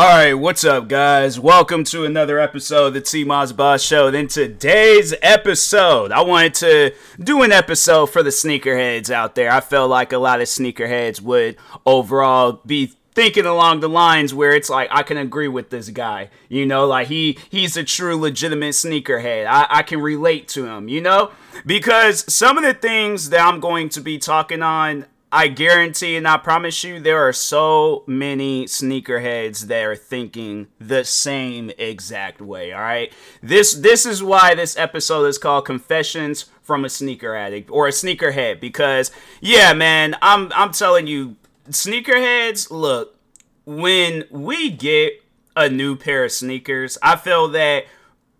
All 0.00 0.06
right, 0.06 0.32
what's 0.32 0.64
up, 0.64 0.88
guys? 0.88 1.38
Welcome 1.38 1.84
to 1.84 2.06
another 2.06 2.38
episode 2.38 2.86
of 2.86 2.94
the 2.94 3.02
T 3.02 3.22
Moss 3.22 3.52
Boss 3.52 3.82
Show. 3.82 4.08
In 4.08 4.28
today's 4.28 5.12
episode, 5.20 6.10
I 6.10 6.22
wanted 6.22 6.54
to 6.54 6.94
do 7.22 7.42
an 7.42 7.52
episode 7.52 8.06
for 8.06 8.22
the 8.22 8.30
sneakerheads 8.30 9.10
out 9.10 9.34
there. 9.34 9.52
I 9.52 9.60
felt 9.60 9.90
like 9.90 10.14
a 10.14 10.18
lot 10.18 10.40
of 10.40 10.46
sneakerheads 10.46 11.20
would 11.20 11.58
overall 11.84 12.62
be 12.64 12.92
thinking 13.12 13.44
along 13.44 13.80
the 13.80 13.90
lines 13.90 14.32
where 14.32 14.54
it's 14.54 14.70
like 14.70 14.88
I 14.90 15.02
can 15.02 15.18
agree 15.18 15.48
with 15.48 15.68
this 15.68 15.90
guy. 15.90 16.30
You 16.48 16.64
know, 16.64 16.86
like 16.86 17.08
he 17.08 17.38
he's 17.50 17.76
a 17.76 17.84
true 17.84 18.16
legitimate 18.16 18.72
sneakerhead. 18.72 19.46
I, 19.46 19.66
I 19.68 19.82
can 19.82 20.00
relate 20.00 20.48
to 20.48 20.64
him, 20.64 20.88
you 20.88 21.02
know? 21.02 21.30
Because 21.66 22.24
some 22.32 22.56
of 22.56 22.64
the 22.64 22.72
things 22.72 23.28
that 23.28 23.46
I'm 23.46 23.60
going 23.60 23.90
to 23.90 24.00
be 24.00 24.16
talking 24.16 24.62
on 24.62 25.04
I 25.32 25.46
guarantee 25.46 26.16
and 26.16 26.26
I 26.26 26.38
promise 26.38 26.82
you, 26.82 26.98
there 26.98 27.26
are 27.26 27.32
so 27.32 28.02
many 28.06 28.64
sneakerheads 28.64 29.66
that 29.66 29.84
are 29.84 29.94
thinking 29.94 30.66
the 30.80 31.04
same 31.04 31.70
exact 31.78 32.40
way. 32.40 32.72
All 32.72 32.80
right, 32.80 33.12
this 33.40 33.74
this 33.74 34.06
is 34.06 34.22
why 34.22 34.54
this 34.54 34.76
episode 34.76 35.26
is 35.26 35.38
called 35.38 35.66
"Confessions 35.66 36.46
from 36.62 36.84
a 36.84 36.88
Sneaker 36.88 37.36
Addict" 37.36 37.70
or 37.70 37.86
a 37.86 37.92
sneakerhead. 37.92 38.58
Because 38.60 39.12
yeah, 39.40 39.72
man, 39.72 40.16
I'm 40.20 40.50
I'm 40.54 40.72
telling 40.72 41.06
you, 41.06 41.36
sneakerheads. 41.68 42.68
Look, 42.72 43.16
when 43.64 44.24
we 44.30 44.70
get 44.70 45.22
a 45.54 45.68
new 45.68 45.94
pair 45.94 46.24
of 46.24 46.32
sneakers, 46.32 46.98
I 47.02 47.14
feel 47.14 47.46
that 47.48 47.84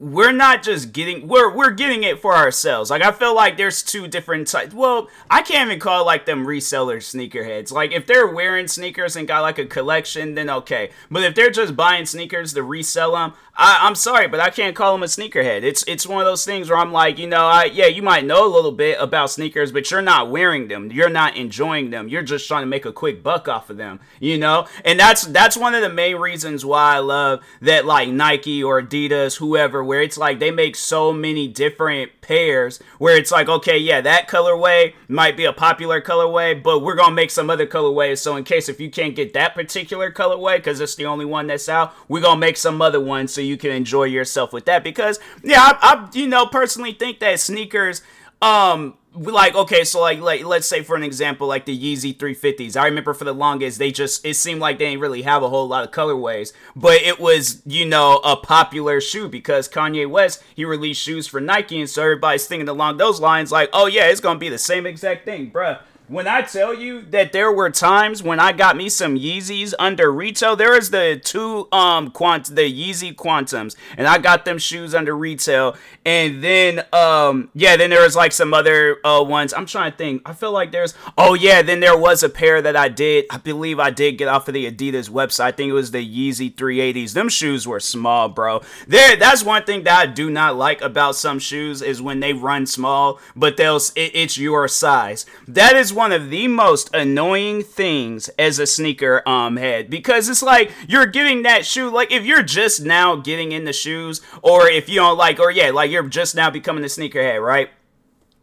we're 0.01 0.33
not 0.33 0.63
just 0.63 0.93
getting 0.93 1.29
we're 1.29 1.55
we're 1.55 1.71
getting 1.71 2.03
it 2.05 2.19
for 2.19 2.35
ourselves. 2.35 2.91
Like 2.91 3.03
I 3.03 3.13
feel 3.13 3.35
like 3.35 3.59
there's 3.59 3.83
two 3.83 4.09
different 4.09 4.49
types. 4.49 4.73
Well, 4.73 5.11
I 5.31 5.43
can't 5.43 5.69
even 5.69 5.79
call 5.79 6.07
like 6.07 6.25
them 6.25 6.47
reseller 6.47 6.97
sneakerheads. 6.97 7.71
Like 7.71 7.93
if 7.93 8.07
they're 8.07 8.27
wearing 8.27 8.67
sneakers 8.67 9.15
and 9.15 9.29
got 9.29 9.43
like 9.43 9.59
a 9.59 9.67
collection, 9.67 10.35
then 10.35 10.49
okay. 10.49 10.91
But 11.11 11.25
if 11.25 11.35
they're 11.35 11.51
just 11.51 11.77
buying 11.77 12.07
sneakers 12.07 12.55
to 12.55 12.63
resell 12.63 13.13
them, 13.13 13.35
I, 13.55 13.87
am 13.87 13.95
sorry, 13.95 14.27
but 14.27 14.41
I 14.41 14.49
can't 14.49 14.75
call 14.75 14.95
them 14.95 15.03
a 15.03 15.07
sneakerhead. 15.07 15.65
It's 15.65 15.85
it's 15.87 16.07
one 16.07 16.21
of 16.21 16.27
those 16.27 16.47
things 16.47 16.71
where 16.71 16.79
I'm 16.79 16.93
like, 16.93 17.19
you 17.19 17.27
know, 17.27 17.45
I 17.45 17.65
yeah, 17.65 17.87
you 17.87 18.01
might 18.01 18.25
know 18.25 18.47
a 18.47 18.49
little 18.49 18.73
bit 18.73 18.97
about 18.99 19.31
sneakers, 19.31 19.71
but 19.71 19.91
you're 19.91 20.01
not 20.01 20.31
wearing 20.31 20.69
them. 20.69 20.91
You're 20.91 21.11
not 21.11 21.37
enjoying 21.37 21.91
them. 21.91 22.09
You're 22.09 22.23
just 22.23 22.49
trying 22.49 22.63
to 22.63 22.67
make 22.67 22.87
a 22.87 22.93
quick 22.93 23.23
buck 23.23 23.49
off 23.49 23.69
of 23.69 23.77
them, 23.77 24.01
you 24.19 24.39
know. 24.39 24.67
And 24.83 24.99
that's 24.99 25.27
that's 25.27 25.59
one 25.59 25.75
of 25.75 25.83
the 25.83 25.91
main 25.91 26.17
reasons 26.17 26.65
why 26.65 26.97
I 26.97 26.99
love 27.01 27.45
that 27.61 27.85
like 27.85 28.09
Nike 28.09 28.65
or 28.65 28.81
Adidas, 28.81 29.37
whoever 29.37 29.85
where 29.91 30.03
it's 30.03 30.17
like 30.17 30.39
they 30.39 30.53
make 30.53 30.77
so 30.77 31.13
many 31.13 31.49
different 31.49 32.21
pairs 32.21 32.79
where 32.99 33.17
it's 33.17 33.33
like, 33.33 33.49
okay, 33.49 33.77
yeah, 33.77 34.01
that 34.01 34.29
colorway 34.29 34.95
might 35.09 35.37
be 35.37 35.45
a 35.45 35.53
popular 35.53 36.01
colorway, 36.01 36.63
but 36.63 36.79
we're 36.79 36.95
gonna 36.95 37.13
make 37.13 37.29
some 37.29 37.51
other 37.51 37.67
colorways. 37.67 38.19
So 38.19 38.37
in 38.37 38.45
case 38.45 38.69
if 38.69 38.81
you 38.81 38.89
can't 38.89 39.17
get 39.17 39.33
that 39.33 39.53
particular 39.53 40.13
colorway 40.13 40.59
because 40.59 40.79
it's 40.79 40.95
the 40.95 41.07
only 41.07 41.25
one 41.25 41.49
that's 41.49 41.69
out, 41.69 41.93
we're 42.07 42.21
gonna 42.21 42.39
make 42.39 42.57
some 42.57 42.81
other 42.81 43.01
one 43.01 43.27
so 43.27 43.41
you 43.41 43.57
can 43.57 43.73
enjoy 43.73 44.05
yourself 44.05 44.53
with 44.53 44.65
that. 44.67 44.85
Because 44.85 45.19
yeah, 45.43 45.61
I, 45.61 45.77
I 45.83 46.09
you 46.17 46.29
know 46.29 46.47
personally 46.47 46.93
think 46.93 47.19
that 47.19 47.41
sneakers 47.41 48.01
um 48.41 48.95
like 49.13 49.57
okay 49.57 49.83
so 49.83 50.01
like 50.01 50.21
like 50.21 50.45
let's 50.45 50.67
say 50.67 50.83
for 50.83 50.95
an 50.95 51.03
example 51.03 51.49
like 51.49 51.65
the 51.65 51.77
yeezy 51.77 52.17
350s 52.17 52.77
i 52.77 52.87
remember 52.87 53.13
for 53.13 53.25
the 53.25 53.33
longest 53.33 53.79
they 53.79 53.91
just 53.91 54.25
it 54.25 54.35
seemed 54.35 54.61
like 54.61 54.79
they 54.79 54.87
didn't 54.87 55.01
really 55.01 55.23
have 55.23 55.43
a 55.43 55.49
whole 55.49 55.67
lot 55.67 55.83
of 55.83 55.91
colorways 55.91 56.53
but 56.77 57.03
it 57.03 57.19
was 57.19 57.61
you 57.67 57.85
know 57.85 58.21
a 58.23 58.37
popular 58.37 59.01
shoe 59.01 59.29
because 59.29 59.69
kanye 59.69 60.09
west 60.09 60.43
he 60.55 60.65
released 60.65 61.03
shoes 61.03 61.27
for 61.27 61.41
nike 61.41 61.81
and 61.81 61.91
so 61.91 62.03
everybody's 62.03 62.47
thinking 62.47 62.69
along 62.69 62.99
those 62.99 63.21
lines 63.21 63.51
like 63.51 63.69
oh 63.73 63.87
yeah 63.87 64.07
it's 64.07 64.21
gonna 64.21 64.39
be 64.39 64.49
the 64.49 64.59
same 64.59 64.87
exact 64.87 65.25
thing 65.25 65.51
bruh 65.51 65.81
when 66.11 66.27
I 66.27 66.43
tell 66.43 66.75
you 66.75 67.03
that 67.11 67.33
there 67.33 67.53
were 67.53 67.71
times 67.71 68.21
when 68.21 68.41
I 68.41 68.51
got 68.51 68.77
me 68.77 68.89
some 68.89 69.15
Yeezys 69.15 69.75
under 69.79 70.11
retail, 70.11 70.57
there 70.57 70.77
is 70.77 70.91
the 70.91 71.21
two 71.23 71.69
um 71.71 72.11
quant 72.11 72.47
the 72.47 72.63
Yeezy 72.63 73.15
Quantums, 73.15 73.77
and 73.97 74.09
I 74.09 74.19
got 74.19 74.45
them 74.45 74.59
shoes 74.59 74.93
under 74.93 75.17
retail, 75.17 75.77
and 76.05 76.43
then 76.43 76.85
um 76.93 77.51
yeah, 77.55 77.77
then 77.77 77.91
there 77.91 78.03
was 78.03 78.17
like 78.17 78.33
some 78.33 78.53
other 78.53 78.99
uh 79.07 79.23
ones. 79.23 79.55
I'm 79.55 79.67
trying 79.67 79.93
to 79.93 79.97
think. 79.97 80.23
I 80.27 80.33
feel 80.33 80.51
like 80.51 80.73
there's 80.73 80.95
oh 81.17 81.35
yeah, 81.35 81.63
then 81.63 81.79
there 81.79 81.97
was 81.97 82.25
a 82.25 82.29
pair 82.29 82.61
that 82.61 82.75
I 82.75 82.89
did. 82.89 83.27
I 83.31 83.39
believe 83.39 83.79
I 83.79 83.91
did 83.91 84.19
get 84.19 84.27
off 84.27 84.49
of 84.49 84.55
the 84.55 84.71
Adidas 84.71 85.09
website. 85.09 85.45
I 85.45 85.53
think 85.53 85.71
it 85.71 85.75
was 85.75 85.93
the 85.93 86.05
Yeezy 86.05 86.53
380s. 86.53 87.13
Them 87.13 87.29
shoes 87.29 87.69
were 87.69 87.81
small, 87.81 88.29
bro. 88.29 88.63
There, 88.89 89.15
that's 89.15 89.45
one 89.45 89.63
thing 89.63 89.85
that 89.85 89.97
I 89.97 90.07
do 90.07 90.29
not 90.29 90.57
like 90.57 90.83
about 90.83 91.15
some 91.15 91.39
shoes 91.39 91.83
is 91.83 92.03
when 92.03 92.19
they 92.19 92.33
run 92.33 92.67
small, 92.67 93.21
but 93.37 93.57
they'll 93.57 93.77
it, 93.77 94.11
it's 94.13 94.37
your 94.37 94.67
size. 94.67 95.25
That 95.47 95.77
is 95.77 95.93
one 96.01 96.13
of 96.13 96.31
the 96.31 96.49
most 96.49 96.89
annoying 96.95 97.63
things 97.63 98.31
as 98.39 98.59
a 98.59 98.67
sneaker 98.67 99.23
um 99.29 99.59
head 99.59 99.91
because 99.91 100.31
it's 100.31 100.43
like 100.43 100.73
you're 100.89 101.05
getting 101.05 101.43
that 101.43 101.67
shoe 101.67 101.91
like 101.91 102.11
if 102.11 102.25
you're 102.25 102.43
just 102.43 102.83
now 102.83 103.15
getting 103.15 103.53
in 103.53 103.65
the 103.65 103.73
shoes 103.75 104.23
or 104.41 104.67
if 104.67 104.89
you 104.89 104.95
don't 104.95 105.19
like 105.19 105.39
or 105.39 105.51
yeah 105.51 105.71
like 105.71 105.91
you're 105.91 106.09
just 106.09 106.35
now 106.35 106.49
becoming 106.49 106.83
a 106.83 106.87
sneakerhead 106.87 107.45
right 107.45 107.69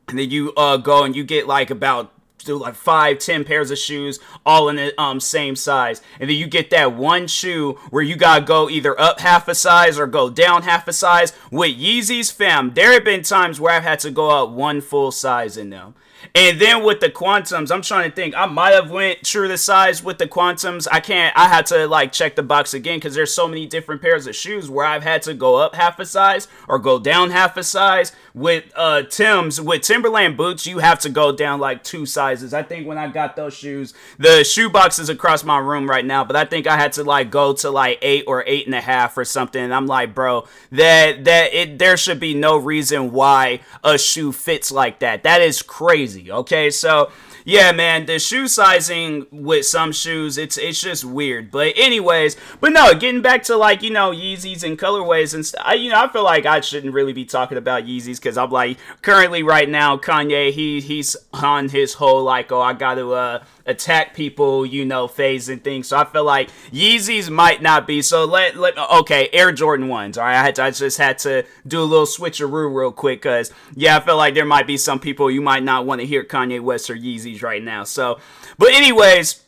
and 0.07 0.19
then 0.19 0.29
you 0.29 0.53
uh 0.55 0.77
go 0.77 1.03
and 1.03 1.15
you 1.15 1.23
get 1.23 1.47
like 1.47 1.71
about 1.71 2.13
do 2.45 2.57
like 2.57 2.75
five, 2.75 3.17
ten 3.19 3.43
pairs 3.43 3.71
of 3.71 3.77
shoes, 3.77 4.19
all 4.45 4.69
in 4.69 4.77
the 4.77 5.01
um, 5.01 5.19
same 5.19 5.55
size, 5.55 6.01
and 6.19 6.29
then 6.29 6.37
you 6.37 6.47
get 6.47 6.69
that 6.69 6.93
one 6.93 7.27
shoe 7.27 7.73
where 7.89 8.03
you 8.03 8.15
gotta 8.15 8.45
go 8.45 8.69
either 8.69 8.97
up 9.01 9.19
half 9.19 9.47
a 9.47 9.55
size 9.55 9.99
or 9.99 10.07
go 10.07 10.29
down 10.29 10.63
half 10.63 10.87
a 10.87 10.93
size. 10.93 11.33
With 11.51 11.77
Yeezys, 11.77 12.31
fam, 12.31 12.73
there 12.75 12.93
have 12.93 13.03
been 13.03 13.23
times 13.23 13.59
where 13.59 13.73
I've 13.73 13.83
had 13.83 13.99
to 13.99 14.11
go 14.11 14.29
up 14.29 14.49
one 14.51 14.79
full 14.79 15.11
size 15.11 15.57
in 15.57 15.71
them. 15.71 15.95
And 16.35 16.59
then 16.59 16.83
with 16.83 16.99
the 16.99 17.09
quantums, 17.09 17.71
I'm 17.71 17.81
trying 17.81 18.09
to 18.09 18.15
think. 18.15 18.35
I 18.35 18.45
might 18.45 18.73
have 18.73 18.91
went 18.91 19.23
true 19.23 19.47
to 19.47 19.57
size 19.57 20.03
with 20.03 20.17
the 20.17 20.27
quantums. 20.27 20.87
I 20.91 20.99
can't. 20.99 21.35
I 21.37 21.47
had 21.47 21.65
to 21.67 21.87
like 21.87 22.11
check 22.11 22.35
the 22.35 22.43
box 22.43 22.73
again 22.73 22.97
because 22.97 23.15
there's 23.15 23.33
so 23.33 23.47
many 23.47 23.65
different 23.65 24.01
pairs 24.01 24.27
of 24.27 24.35
shoes 24.35 24.69
where 24.69 24.85
I've 24.85 25.03
had 25.03 25.21
to 25.23 25.33
go 25.33 25.55
up 25.55 25.75
half 25.75 25.99
a 25.99 26.05
size 26.05 26.47
or 26.67 26.79
go 26.79 26.99
down 26.99 27.31
half 27.31 27.57
a 27.57 27.63
size. 27.63 28.11
With 28.33 28.65
uh 28.75 29.01
Tim's, 29.03 29.59
with 29.59 29.81
Timberland 29.81 30.37
boots, 30.37 30.67
you 30.67 30.77
have 30.77 30.99
to 30.99 31.09
go 31.09 31.31
down 31.31 31.59
like 31.59 31.83
two 31.83 32.05
sizes. 32.05 32.53
I 32.53 32.61
think 32.61 32.87
when 32.87 32.99
I 32.99 33.07
got 33.07 33.35
those 33.35 33.55
shoes, 33.55 33.95
the 34.19 34.43
shoe 34.43 34.69
box 34.69 34.99
is 34.99 35.09
across 35.09 35.43
my 35.43 35.57
room 35.57 35.89
right 35.89 36.05
now, 36.05 36.23
but 36.23 36.35
I 36.35 36.45
think 36.45 36.67
I 36.67 36.77
had 36.77 36.93
to 36.93 37.03
like 37.03 37.31
go 37.31 37.53
to 37.53 37.71
like 37.71 37.97
eight 38.03 38.25
or 38.27 38.43
eight 38.45 38.67
and 38.67 38.75
a 38.75 38.81
half 38.81 39.17
or 39.17 39.25
something. 39.25 39.63
And 39.63 39.73
I'm 39.73 39.87
like, 39.87 40.13
bro, 40.13 40.47
that 40.71 41.25
that 41.25 41.53
it 41.53 41.79
there 41.79 41.97
should 41.97 42.19
be 42.19 42.35
no 42.35 42.57
reason 42.57 43.11
why 43.11 43.61
a 43.83 43.97
shoe 43.97 44.31
fits 44.31 44.71
like 44.71 44.99
that. 44.99 45.23
That 45.23 45.41
is 45.41 45.63
crazy 45.63 46.16
crazy. 46.17 46.31
Okay, 46.31 46.69
so 46.69 47.11
yeah, 47.45 47.71
man, 47.71 48.05
the 48.05 48.19
shoe 48.19 48.47
sizing 48.47 49.25
with 49.31 49.65
some 49.65 49.91
shoes, 49.91 50.37
it's 50.37 50.57
it's 50.57 50.81
just 50.81 51.05
weird. 51.05 51.51
But 51.51 51.73
anyways, 51.77 52.35
but 52.59 52.73
no, 52.73 52.93
getting 52.93 53.21
back 53.21 53.43
to 53.43 53.55
like 53.55 53.81
you 53.81 53.89
know 53.89 54.11
Yeezys 54.11 54.63
and 54.63 54.77
colorways 54.77 55.33
and 55.33 55.45
stuff. 55.45 55.65
You 55.77 55.91
know, 55.91 56.03
I 56.03 56.11
feel 56.11 56.23
like 56.23 56.45
I 56.45 56.59
shouldn't 56.61 56.93
really 56.93 57.13
be 57.13 57.25
talking 57.25 57.57
about 57.57 57.83
Yeezys 57.83 58.17
because 58.17 58.37
I'm 58.37 58.51
like 58.51 58.77
currently 59.01 59.43
right 59.43 59.69
now 59.69 59.97
Kanye 59.97 60.51
he 60.51 60.81
he's 60.81 61.15
on 61.33 61.69
his 61.69 61.95
whole 61.95 62.23
like 62.23 62.51
oh 62.51 62.61
I 62.61 62.73
got 62.73 62.95
to 62.95 63.13
uh 63.13 63.43
attack 63.67 64.13
people, 64.15 64.65
you 64.65 64.85
know, 64.85 65.07
phase 65.07 65.49
and 65.49 65.63
things. 65.63 65.89
So 65.89 65.97
I 65.97 66.05
feel 66.05 66.23
like 66.23 66.49
Yeezys 66.71 67.29
might 67.29 67.61
not 67.61 67.85
be. 67.85 68.01
So 68.01 68.25
let 68.25 68.55
let 68.55 68.77
okay, 68.77 69.29
Air 69.31 69.51
Jordan 69.51 69.87
ones. 69.89 70.17
All 70.17 70.25
right, 70.25 70.39
I 70.39 70.43
had 70.43 70.55
to, 70.55 70.63
I 70.63 70.71
just 70.71 70.97
had 70.97 71.19
to 71.19 71.45
do 71.67 71.81
a 71.81 71.83
little 71.83 72.05
switcheroo 72.05 72.73
real 72.73 72.91
quick 72.91 73.21
because 73.21 73.51
yeah, 73.75 73.97
I 73.97 73.99
feel 73.99 74.17
like 74.17 74.33
there 74.33 74.45
might 74.45 74.65
be 74.67 74.77
some 74.77 74.99
people 74.99 75.29
you 75.29 75.41
might 75.41 75.63
not 75.63 75.85
want 75.85 76.01
to 76.01 76.07
hear 76.07 76.23
Kanye 76.23 76.61
West 76.61 76.89
or 76.89 76.95
Yeezys 76.95 77.43
right 77.43 77.61
now. 77.61 77.83
So, 77.83 78.19
but 78.57 78.73
anyways. 78.73 79.43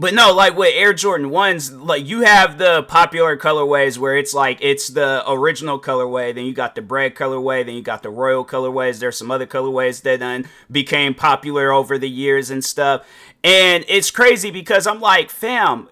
But 0.00 0.14
no, 0.14 0.32
like 0.32 0.56
with 0.56 0.72
Air 0.76 0.92
Jordan 0.92 1.28
1s, 1.30 1.84
like 1.84 2.06
you 2.06 2.20
have 2.20 2.56
the 2.56 2.84
popular 2.84 3.36
colorways 3.36 3.98
where 3.98 4.16
it's 4.16 4.32
like 4.32 4.58
it's 4.60 4.86
the 4.86 5.28
original 5.28 5.80
colorway, 5.80 6.32
then 6.32 6.44
you 6.44 6.54
got 6.54 6.76
the 6.76 6.82
bread 6.82 7.16
colorway, 7.16 7.66
then 7.66 7.74
you 7.74 7.82
got 7.82 8.04
the 8.04 8.10
royal 8.10 8.44
colorways. 8.44 9.00
There's 9.00 9.18
some 9.18 9.32
other 9.32 9.46
colorways 9.46 10.02
that 10.02 10.20
then 10.20 10.48
became 10.70 11.14
popular 11.14 11.72
over 11.72 11.98
the 11.98 12.08
years 12.08 12.48
and 12.48 12.64
stuff. 12.64 13.04
And 13.48 13.86
it's 13.88 14.10
crazy 14.10 14.50
because 14.50 14.86
I'm 14.86 15.00
like, 15.00 15.30
fam, 15.30 15.88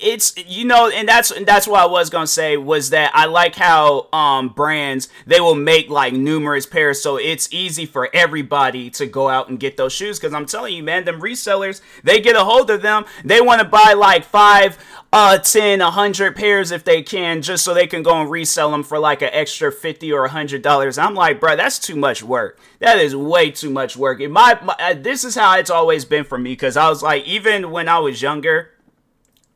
it's 0.00 0.34
you 0.46 0.64
know 0.64 0.88
and 0.88 1.08
that's 1.08 1.30
and 1.30 1.46
that's 1.46 1.66
what 1.66 1.80
i 1.80 1.86
was 1.86 2.08
gonna 2.08 2.26
say 2.26 2.56
was 2.56 2.90
that 2.90 3.10
i 3.14 3.26
like 3.26 3.56
how 3.56 4.06
um 4.12 4.48
brands 4.48 5.08
they 5.26 5.40
will 5.40 5.54
make 5.54 5.88
like 5.88 6.12
numerous 6.12 6.66
pairs. 6.66 7.00
So 7.02 7.16
it's 7.16 7.52
easy 7.52 7.86
for 7.86 8.08
everybody 8.14 8.90
to 8.90 9.06
go 9.06 9.28
out 9.28 9.48
and 9.48 9.58
get 9.58 9.76
those 9.76 9.92
shoes 9.92 10.18
because 10.18 10.34
i'm 10.34 10.46
telling 10.46 10.74
you 10.74 10.82
man 10.82 11.04
them 11.04 11.20
resellers 11.20 11.80
they 12.04 12.20
get 12.20 12.36
a 12.36 12.44
hold 12.44 12.70
of 12.70 12.82
them. 12.82 13.04
They 13.24 13.40
want 13.40 13.60
to 13.60 13.66
buy 13.66 13.94
like 13.96 14.24
five 14.24 14.78
uh 15.12 15.38
10 15.38 15.80
100 15.80 16.36
pairs 16.36 16.70
if 16.70 16.84
they 16.84 17.02
can 17.02 17.42
just 17.42 17.64
so 17.64 17.74
they 17.74 17.86
can 17.86 18.02
go 18.02 18.20
and 18.20 18.30
resell 18.30 18.70
them 18.70 18.82
for 18.82 18.98
like 18.98 19.22
an 19.22 19.30
extra 19.32 19.72
50 19.72 20.12
or 20.12 20.22
100 20.22 20.62
dollars. 20.62 20.98
I'm 20.98 21.14
like 21.14 21.40
bro 21.40 21.56
that's 21.56 21.78
too 21.78 21.96
much 21.96 22.22
work. 22.22 22.58
That 22.80 22.98
is 22.98 23.16
way 23.16 23.50
too 23.50 23.70
much 23.70 23.96
work. 23.96 24.20
In 24.20 24.30
my, 24.30 24.58
my 24.62 24.76
uh, 24.78 24.94
this 24.94 25.24
is 25.24 25.34
how 25.34 25.56
it's 25.58 25.70
always 25.70 26.04
been 26.04 26.24
for 26.24 26.38
me 26.38 26.52
because 26.52 26.76
i 26.76 26.88
was 26.88 27.02
like 27.02 27.26
even 27.26 27.70
when 27.70 27.88
i 27.88 27.98
was 27.98 28.22
younger 28.22 28.70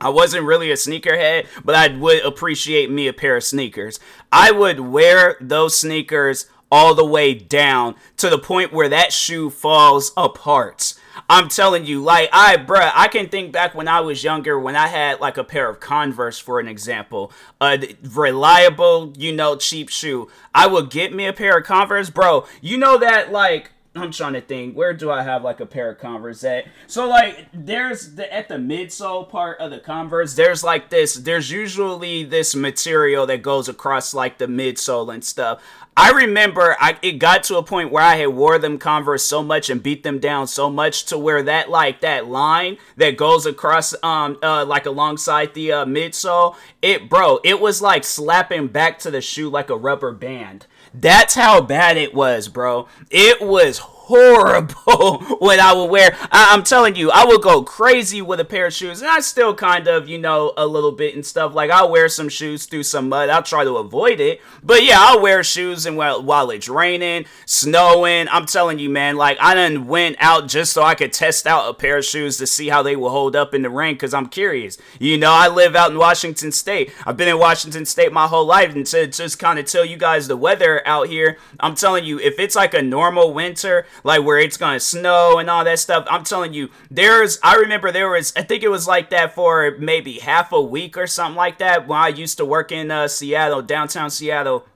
I 0.02 0.08
wasn't 0.08 0.44
really 0.44 0.70
a 0.70 0.74
sneakerhead, 0.74 1.46
but 1.64 1.74
I 1.74 1.96
would 1.96 2.24
appreciate 2.24 2.90
me 2.90 3.06
a 3.08 3.12
pair 3.12 3.36
of 3.36 3.44
sneakers. 3.44 4.00
I 4.30 4.50
would 4.50 4.80
wear 4.80 5.36
those 5.40 5.78
sneakers 5.78 6.46
all 6.70 6.94
the 6.94 7.04
way 7.04 7.34
down 7.34 7.94
to 8.16 8.30
the 8.30 8.38
point 8.38 8.72
where 8.72 8.88
that 8.88 9.12
shoe 9.12 9.50
falls 9.50 10.10
apart. 10.16 10.94
I'm 11.28 11.48
telling 11.48 11.84
you, 11.84 12.02
like 12.02 12.30
I, 12.32 12.56
bruh, 12.56 12.90
I 12.94 13.08
can 13.08 13.28
think 13.28 13.52
back 13.52 13.74
when 13.74 13.86
I 13.86 14.00
was 14.00 14.24
younger, 14.24 14.58
when 14.58 14.74
I 14.74 14.88
had 14.88 15.20
like 15.20 15.36
a 15.36 15.44
pair 15.44 15.68
of 15.68 15.80
Converse, 15.80 16.38
for 16.38 16.58
an 16.58 16.68
example, 16.68 17.30
a 17.60 17.94
reliable, 18.02 19.12
you 19.18 19.32
know, 19.32 19.56
cheap 19.56 19.90
shoe. 19.90 20.28
I 20.54 20.66
would 20.66 20.90
get 20.90 21.12
me 21.12 21.26
a 21.26 21.32
pair 21.32 21.58
of 21.58 21.64
Converse, 21.64 22.10
bro. 22.10 22.46
You 22.60 22.78
know 22.78 22.98
that 22.98 23.30
like 23.30 23.72
I'm 23.94 24.10
trying 24.10 24.32
to 24.32 24.40
think. 24.40 24.74
Where 24.74 24.94
do 24.94 25.10
I 25.10 25.22
have 25.22 25.44
like 25.44 25.60
a 25.60 25.66
pair 25.66 25.90
of 25.90 25.98
Converse 25.98 26.42
at? 26.44 26.64
So 26.86 27.06
like, 27.06 27.46
there's 27.52 28.14
the 28.14 28.32
at 28.32 28.48
the 28.48 28.54
midsole 28.54 29.28
part 29.28 29.58
of 29.60 29.70
the 29.70 29.80
Converse. 29.80 30.34
There's 30.34 30.64
like 30.64 30.88
this. 30.88 31.14
There's 31.14 31.50
usually 31.50 32.24
this 32.24 32.54
material 32.54 33.26
that 33.26 33.42
goes 33.42 33.68
across 33.68 34.14
like 34.14 34.38
the 34.38 34.46
midsole 34.46 35.12
and 35.12 35.22
stuff. 35.22 35.62
I 35.94 36.10
remember 36.12 36.74
I 36.80 36.96
it 37.02 37.18
got 37.18 37.42
to 37.44 37.58
a 37.58 37.62
point 37.62 37.92
where 37.92 38.02
I 38.02 38.16
had 38.16 38.30
wore 38.30 38.58
them 38.58 38.78
Converse 38.78 39.24
so 39.24 39.42
much 39.42 39.68
and 39.68 39.82
beat 39.82 40.04
them 40.04 40.20
down 40.20 40.46
so 40.46 40.70
much 40.70 41.04
to 41.06 41.18
where 41.18 41.42
that 41.42 41.68
like 41.68 42.00
that 42.00 42.26
line 42.26 42.78
that 42.96 43.18
goes 43.18 43.44
across 43.44 43.94
um 44.02 44.38
uh 44.42 44.64
like 44.64 44.86
alongside 44.86 45.52
the 45.52 45.70
uh, 45.70 45.84
midsole, 45.84 46.56
it 46.80 47.10
bro, 47.10 47.40
it 47.44 47.60
was 47.60 47.82
like 47.82 48.04
slapping 48.04 48.68
back 48.68 48.98
to 49.00 49.10
the 49.10 49.20
shoe 49.20 49.50
like 49.50 49.68
a 49.68 49.76
rubber 49.76 50.12
band. 50.12 50.66
That's 50.94 51.34
how 51.34 51.60
bad 51.60 51.96
it 51.96 52.14
was, 52.14 52.48
bro. 52.48 52.86
It 53.10 53.40
was 53.40 53.78
horrible 54.04 55.18
when 55.38 55.60
I 55.60 55.72
would 55.72 55.90
wear. 55.90 56.16
I, 56.30 56.52
am 56.52 56.64
telling 56.64 56.96
you, 56.96 57.10
I 57.10 57.24
would 57.24 57.40
go 57.40 57.62
crazy 57.62 58.20
with 58.20 58.40
a 58.40 58.44
pair 58.44 58.66
of 58.66 58.72
shoes, 58.72 59.00
and 59.00 59.10
I 59.10 59.20
still 59.20 59.54
kind 59.54 59.86
of, 59.86 60.08
you 60.08 60.18
know, 60.18 60.52
a 60.56 60.66
little 60.66 60.92
bit 60.92 61.14
and 61.14 61.24
stuff. 61.24 61.54
Like 61.54 61.70
I'll 61.70 61.90
wear 61.90 62.08
some 62.08 62.28
shoes 62.28 62.66
through 62.66 62.82
some 62.82 63.08
mud. 63.08 63.28
I'll 63.28 63.42
try 63.42 63.64
to 63.64 63.76
avoid 63.76 64.20
it, 64.20 64.40
but 64.62 64.82
yeah, 64.82 64.96
I'll 64.98 65.20
wear 65.20 65.44
shoes 65.44 65.86
and 65.86 65.96
while, 65.96 66.22
while 66.22 66.50
it's 66.50 66.68
raining, 66.68 67.26
snowing. 67.46 68.28
I'm 68.28 68.46
telling 68.46 68.78
you, 68.78 68.90
man. 68.90 69.16
Like 69.16 69.38
I 69.40 69.54
done 69.54 69.86
went 69.86 70.16
out 70.18 70.48
just 70.48 70.72
so 70.72 70.82
I 70.82 70.94
could 70.94 71.12
test 71.12 71.46
out 71.46 71.70
a 71.70 71.74
pair 71.74 71.98
of 71.98 72.04
shoes 72.04 72.38
to 72.38 72.46
see 72.46 72.68
how 72.68 72.82
they 72.82 72.96
will 72.96 73.10
hold 73.10 73.36
up 73.36 73.54
in 73.54 73.62
the 73.62 73.70
rain 73.70 73.94
because 73.94 74.14
I'm 74.14 74.26
curious. 74.26 74.78
You 74.98 75.16
know, 75.16 75.32
I 75.32 75.48
live 75.48 75.76
out 75.76 75.92
in 75.92 75.98
Washington 75.98 76.50
State. 76.50 76.92
I've 77.06 77.16
been 77.16 77.28
in 77.28 77.38
Washington 77.38 77.86
State 77.86 78.12
my 78.12 78.26
whole 78.26 78.46
life, 78.46 78.74
and 78.74 78.86
to 78.86 79.06
just 79.06 79.38
kind 79.38 79.58
of 79.58 79.66
tell 79.66 79.84
you 79.84 79.96
guys 79.96 80.26
the 80.26 80.36
weather 80.36 80.86
out 80.86 81.08
here, 81.08 81.38
I'm 81.60 81.74
telling 81.74 82.04
you, 82.04 82.18
if 82.18 82.38
it's 82.38 82.56
like 82.56 82.74
a 82.74 82.82
normal 82.82 83.32
winter 83.32 83.86
like 84.04 84.24
where 84.24 84.38
it's 84.38 84.56
gonna 84.56 84.80
snow 84.80 85.38
and 85.38 85.48
all 85.48 85.64
that 85.64 85.78
stuff. 85.78 86.06
I'm 86.10 86.24
telling 86.24 86.52
you, 86.52 86.70
there's 86.90 87.38
I 87.42 87.56
remember 87.56 87.92
there 87.92 88.10
was 88.10 88.32
I 88.36 88.42
think 88.42 88.62
it 88.62 88.68
was 88.68 88.86
like 88.86 89.10
that 89.10 89.34
for 89.34 89.76
maybe 89.78 90.14
half 90.18 90.52
a 90.52 90.60
week 90.60 90.96
or 90.96 91.06
something 91.06 91.36
like 91.36 91.58
that 91.58 91.86
when 91.86 91.98
I 91.98 92.08
used 92.08 92.38
to 92.38 92.44
work 92.44 92.72
in 92.72 92.90
uh, 92.90 93.08
Seattle, 93.08 93.62
downtown 93.62 94.10
Seattle. 94.10 94.66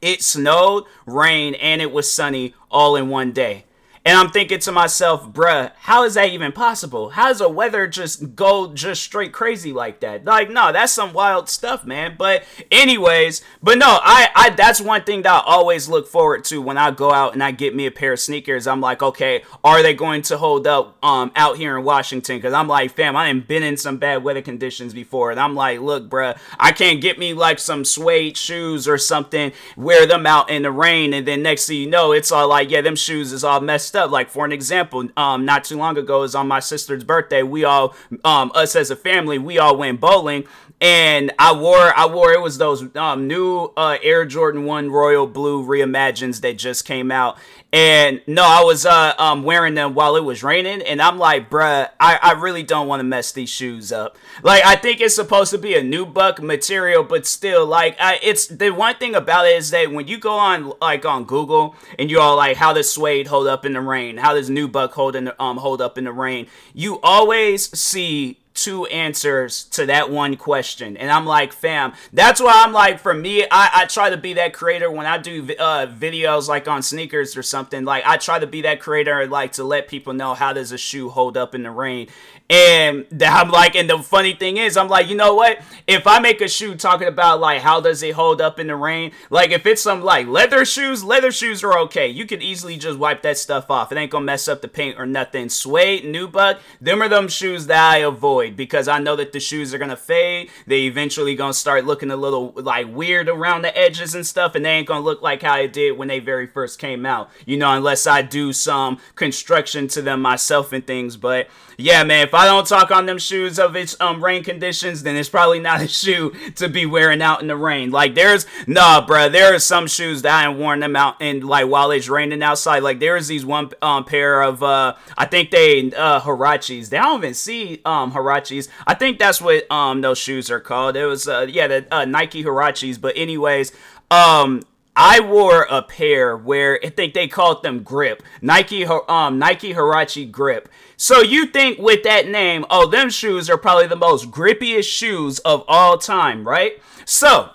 It 0.00 0.22
snowed, 0.22 0.84
rained, 1.06 1.56
and 1.56 1.80
it 1.80 1.90
was 1.90 2.12
sunny 2.12 2.54
all 2.70 2.94
in 2.94 3.08
one 3.08 3.32
day. 3.32 3.64
And 4.06 4.18
I'm 4.18 4.28
thinking 4.28 4.58
to 4.58 4.70
myself, 4.70 5.26
bruh, 5.32 5.72
how 5.78 6.04
is 6.04 6.12
that 6.12 6.28
even 6.28 6.52
possible? 6.52 7.08
How 7.08 7.28
does 7.28 7.38
the 7.38 7.48
weather 7.48 7.86
just 7.86 8.36
go 8.36 8.74
just 8.74 9.02
straight 9.02 9.32
crazy 9.32 9.72
like 9.72 10.00
that? 10.00 10.26
Like, 10.26 10.50
no, 10.50 10.72
that's 10.72 10.92
some 10.92 11.14
wild 11.14 11.48
stuff, 11.48 11.86
man. 11.86 12.16
But 12.18 12.44
anyways, 12.70 13.40
but 13.62 13.78
no, 13.78 13.86
I, 13.88 14.28
I 14.36 14.50
that's 14.50 14.78
one 14.78 15.04
thing 15.04 15.22
that 15.22 15.32
I 15.32 15.42
always 15.46 15.88
look 15.88 16.06
forward 16.06 16.44
to 16.44 16.60
when 16.60 16.76
I 16.76 16.90
go 16.90 17.12
out 17.12 17.32
and 17.32 17.42
I 17.42 17.52
get 17.52 17.74
me 17.74 17.86
a 17.86 17.90
pair 17.90 18.12
of 18.12 18.20
sneakers. 18.20 18.66
I'm 18.66 18.82
like, 18.82 19.02
okay, 19.02 19.42
are 19.64 19.82
they 19.82 19.94
going 19.94 20.20
to 20.22 20.36
hold 20.36 20.66
up 20.66 21.02
um 21.02 21.32
out 21.34 21.56
here 21.56 21.78
in 21.78 21.84
Washington? 21.84 22.36
Because 22.36 22.52
I'm 22.52 22.68
like, 22.68 22.90
fam, 22.90 23.16
I 23.16 23.30
ain't 23.30 23.48
been 23.48 23.62
in 23.62 23.78
some 23.78 23.96
bad 23.96 24.22
weather 24.22 24.42
conditions 24.42 24.92
before. 24.92 25.30
And 25.30 25.40
I'm 25.40 25.54
like, 25.54 25.80
look, 25.80 26.10
bruh, 26.10 26.38
I 26.60 26.72
can't 26.72 27.00
get 27.00 27.18
me 27.18 27.32
like 27.32 27.58
some 27.58 27.86
suede 27.86 28.36
shoes 28.36 28.86
or 28.86 28.98
something, 28.98 29.52
wear 29.78 30.06
them 30.06 30.26
out 30.26 30.50
in 30.50 30.60
the 30.60 30.70
rain, 30.70 31.14
and 31.14 31.26
then 31.26 31.42
next 31.42 31.68
thing 31.68 31.78
you 31.78 31.88
know, 31.88 32.12
it's 32.12 32.30
all 32.30 32.48
like, 32.48 32.70
yeah, 32.70 32.82
them 32.82 32.96
shoes 32.96 33.32
is 33.32 33.44
all 33.44 33.62
messed 33.62 33.93
up. 33.94 34.10
Like 34.10 34.30
for 34.30 34.44
an 34.44 34.52
example, 34.52 35.08
um, 35.16 35.44
not 35.44 35.64
too 35.64 35.76
long 35.76 35.96
ago 35.98 36.22
is 36.22 36.34
on 36.34 36.48
my 36.48 36.60
sister's 36.60 37.04
birthday. 37.04 37.42
We 37.42 37.64
all, 37.64 37.94
um, 38.24 38.52
us 38.54 38.76
as 38.76 38.90
a 38.90 38.96
family, 38.96 39.38
we 39.38 39.58
all 39.58 39.76
went 39.76 40.00
bowling, 40.00 40.46
and 40.80 41.32
I 41.38 41.52
wore, 41.52 41.96
I 41.96 42.06
wore 42.06 42.32
it 42.32 42.40
was 42.40 42.58
those 42.58 42.84
um 42.96 43.26
new 43.26 43.72
uh, 43.76 43.98
Air 44.02 44.24
Jordan 44.26 44.64
One 44.64 44.90
Royal 44.90 45.26
Blue 45.26 45.64
reimagines 45.66 46.40
that 46.42 46.58
just 46.58 46.84
came 46.84 47.10
out, 47.10 47.38
and 47.72 48.20
no, 48.28 48.44
I 48.44 48.62
was 48.62 48.86
uh, 48.86 49.14
um, 49.18 49.42
wearing 49.42 49.74
them 49.74 49.94
while 49.94 50.14
it 50.14 50.22
was 50.22 50.44
raining, 50.44 50.80
and 50.82 51.02
I'm 51.02 51.18
like, 51.18 51.50
bruh, 51.50 51.88
I, 51.98 52.18
I 52.22 52.32
really 52.32 52.62
don't 52.62 52.86
want 52.86 53.00
to 53.00 53.04
mess 53.04 53.32
these 53.32 53.48
shoes 53.48 53.90
up. 53.90 54.16
Like, 54.44 54.64
I 54.64 54.76
think 54.76 55.00
it's 55.00 55.16
supposed 55.16 55.50
to 55.50 55.58
be 55.58 55.74
a 55.74 55.82
nubuck 55.82 56.40
material, 56.40 57.02
but 57.02 57.26
still, 57.26 57.66
like, 57.66 57.96
I, 57.98 58.20
it's 58.22 58.46
the 58.46 58.70
one 58.70 58.94
thing 58.94 59.16
about 59.16 59.46
it 59.46 59.56
is 59.56 59.70
that 59.70 59.90
when 59.90 60.06
you 60.06 60.18
go 60.18 60.34
on 60.34 60.72
like 60.80 61.04
on 61.04 61.24
Google 61.24 61.74
and 61.98 62.10
you're 62.10 62.20
all 62.20 62.36
like, 62.36 62.56
how 62.56 62.72
does 62.72 62.92
suede 62.92 63.26
hold 63.26 63.48
up 63.48 63.64
in 63.64 63.72
the 63.72 63.80
rain? 63.80 64.18
How 64.18 64.34
does 64.34 64.48
nubuck 64.50 64.92
hold 64.92 65.16
in 65.16 65.24
the, 65.24 65.42
um 65.42 65.56
hold 65.56 65.80
up 65.80 65.98
in 65.98 66.04
the 66.04 66.12
rain? 66.12 66.46
You 66.74 67.00
always 67.02 67.76
see 67.76 68.38
two 68.54 68.86
answers 68.86 69.64
to 69.64 69.86
that 69.86 70.10
one 70.10 70.36
question. 70.36 70.96
And 70.96 71.10
I'm 71.10 71.26
like, 71.26 71.52
fam, 71.52 71.92
that's 72.12 72.40
why 72.40 72.62
I'm 72.64 72.72
like, 72.72 73.00
for 73.00 73.12
me, 73.12 73.42
I, 73.42 73.70
I 73.74 73.86
try 73.86 74.10
to 74.10 74.16
be 74.16 74.34
that 74.34 74.54
creator 74.54 74.90
when 74.90 75.06
I 75.06 75.18
do 75.18 75.42
uh, 75.58 75.86
videos 75.88 76.48
like 76.48 76.68
on 76.68 76.82
sneakers 76.82 77.36
or 77.36 77.42
something. 77.42 77.84
Like, 77.84 78.06
I 78.06 78.16
try 78.16 78.38
to 78.38 78.46
be 78.46 78.62
that 78.62 78.80
creator, 78.80 79.26
like, 79.26 79.52
to 79.52 79.64
let 79.64 79.88
people 79.88 80.12
know 80.12 80.34
how 80.34 80.52
does 80.52 80.70
a 80.70 80.78
shoe 80.78 81.08
hold 81.08 81.36
up 81.36 81.54
in 81.54 81.64
the 81.64 81.70
rain. 81.70 82.08
And 82.50 83.06
I'm 83.22 83.50
like, 83.50 83.74
and 83.74 83.88
the 83.88 83.98
funny 84.00 84.34
thing 84.34 84.58
is, 84.58 84.76
I'm 84.76 84.88
like, 84.88 85.08
you 85.08 85.16
know 85.16 85.34
what? 85.34 85.60
If 85.86 86.06
I 86.06 86.18
make 86.18 86.42
a 86.42 86.48
shoe 86.48 86.74
talking 86.74 87.08
about 87.08 87.40
like 87.40 87.62
how 87.62 87.80
does 87.80 88.02
it 88.02 88.14
hold 88.14 88.42
up 88.42 88.60
in 88.60 88.66
the 88.66 88.76
rain, 88.76 89.12
like 89.30 89.50
if 89.50 89.64
it's 89.64 89.80
some 89.80 90.02
like 90.02 90.26
leather 90.26 90.66
shoes, 90.66 91.02
leather 91.02 91.32
shoes 91.32 91.64
are 91.64 91.78
okay. 91.80 92.06
You 92.06 92.26
can 92.26 92.42
easily 92.42 92.76
just 92.76 92.98
wipe 92.98 93.22
that 93.22 93.38
stuff 93.38 93.70
off. 93.70 93.92
It 93.92 93.96
ain't 93.96 94.10
gonna 94.10 94.26
mess 94.26 94.46
up 94.46 94.60
the 94.60 94.68
paint 94.68 94.98
or 94.98 95.06
nothing. 95.06 95.48
Suede, 95.48 96.04
nubuck, 96.04 96.58
them 96.82 97.02
are 97.02 97.08
them 97.08 97.28
shoes 97.28 97.66
that 97.66 97.92
I 97.92 97.98
avoid 97.98 98.56
because 98.56 98.88
I 98.88 98.98
know 98.98 99.16
that 99.16 99.32
the 99.32 99.40
shoes 99.40 99.72
are 99.72 99.78
gonna 99.78 99.96
fade. 99.96 100.50
They 100.66 100.82
eventually 100.82 101.34
gonna 101.34 101.54
start 101.54 101.86
looking 101.86 102.10
a 102.10 102.16
little 102.16 102.52
like 102.56 102.94
weird 102.94 103.30
around 103.30 103.62
the 103.62 103.76
edges 103.76 104.14
and 104.14 104.26
stuff, 104.26 104.54
and 104.54 104.66
they 104.66 104.70
ain't 104.70 104.86
gonna 104.86 105.00
look 105.00 105.22
like 105.22 105.40
how 105.42 105.58
it 105.58 105.72
did 105.72 105.96
when 105.96 106.08
they 106.08 106.18
very 106.18 106.46
first 106.46 106.78
came 106.78 107.06
out. 107.06 107.30
You 107.46 107.56
know, 107.56 107.72
unless 107.72 108.06
I 108.06 108.20
do 108.20 108.52
some 108.52 108.98
construction 109.14 109.88
to 109.88 110.02
them 110.02 110.20
myself 110.20 110.74
and 110.74 110.86
things. 110.86 111.16
But 111.16 111.48
yeah, 111.76 112.04
man, 112.04 112.28
if 112.34 112.40
I 112.40 112.46
don't 112.46 112.66
talk 112.66 112.90
on 112.90 113.06
them 113.06 113.18
shoes 113.18 113.60
of 113.60 113.76
its 113.76 113.96
um 114.00 114.22
rain 114.22 114.42
conditions, 114.42 115.04
then 115.04 115.14
it's 115.14 115.28
probably 115.28 115.60
not 115.60 115.80
a 115.80 115.86
shoe 115.86 116.30
to 116.56 116.68
be 116.68 116.84
wearing 116.84 117.22
out 117.22 117.40
in 117.40 117.46
the 117.46 117.56
rain. 117.56 117.92
Like 117.92 118.16
there's 118.16 118.44
nah, 118.66 119.06
bruh, 119.06 119.30
there 119.30 119.54
are 119.54 119.60
some 119.60 119.86
shoes 119.86 120.22
that 120.22 120.34
I 120.34 120.48
ain't 120.50 120.58
worn 120.58 120.80
them 120.80 120.96
out 120.96 121.22
in 121.22 121.46
like 121.46 121.68
while 121.68 121.92
it's 121.92 122.08
raining 122.08 122.42
outside. 122.42 122.82
Like 122.82 122.98
there's 122.98 123.28
these 123.28 123.46
one 123.46 123.70
um 123.82 124.04
pair 124.04 124.42
of 124.42 124.64
uh 124.64 124.96
I 125.16 125.26
think 125.26 125.52
they 125.52 125.92
uh 125.92 126.20
Huaraches. 126.22 126.88
They 126.88 126.98
don't 126.98 127.18
even 127.18 127.34
see 127.34 127.80
um 127.84 128.10
Huaraches. 128.10 128.68
I 128.84 128.94
think 128.94 129.20
that's 129.20 129.40
what 129.40 129.70
um 129.70 130.00
those 130.00 130.18
shoes 130.18 130.50
are 130.50 130.58
called. 130.60 130.96
It 130.96 131.06
was 131.06 131.28
uh 131.28 131.46
yeah 131.48 131.68
the 131.68 131.86
uh, 131.94 132.04
Nike 132.04 132.42
Huaraches. 132.42 133.00
But 133.00 133.16
anyways, 133.16 133.70
um 134.10 134.62
I 134.96 135.20
wore 135.20 135.62
a 135.70 135.82
pair 135.82 136.36
where 136.36 136.78
I 136.84 136.88
think 136.88 137.14
they 137.14 137.28
called 137.28 137.62
them 137.62 137.82
grip 137.82 138.22
Nike 138.40 138.84
um 138.84 139.38
Nike 139.38 139.74
Huarache 139.74 140.30
grip 140.30 140.68
so 140.96 141.20
you 141.20 141.46
think 141.46 141.78
with 141.78 142.02
that 142.04 142.28
name, 142.28 142.64
oh, 142.70 142.88
them 142.88 143.10
shoes 143.10 143.50
are 143.50 143.58
probably 143.58 143.86
the 143.86 143.96
most 143.96 144.30
grippiest 144.30 144.88
shoes 144.88 145.38
of 145.40 145.64
all 145.66 145.98
time, 145.98 146.46
right? 146.46 146.80
So 147.04 147.50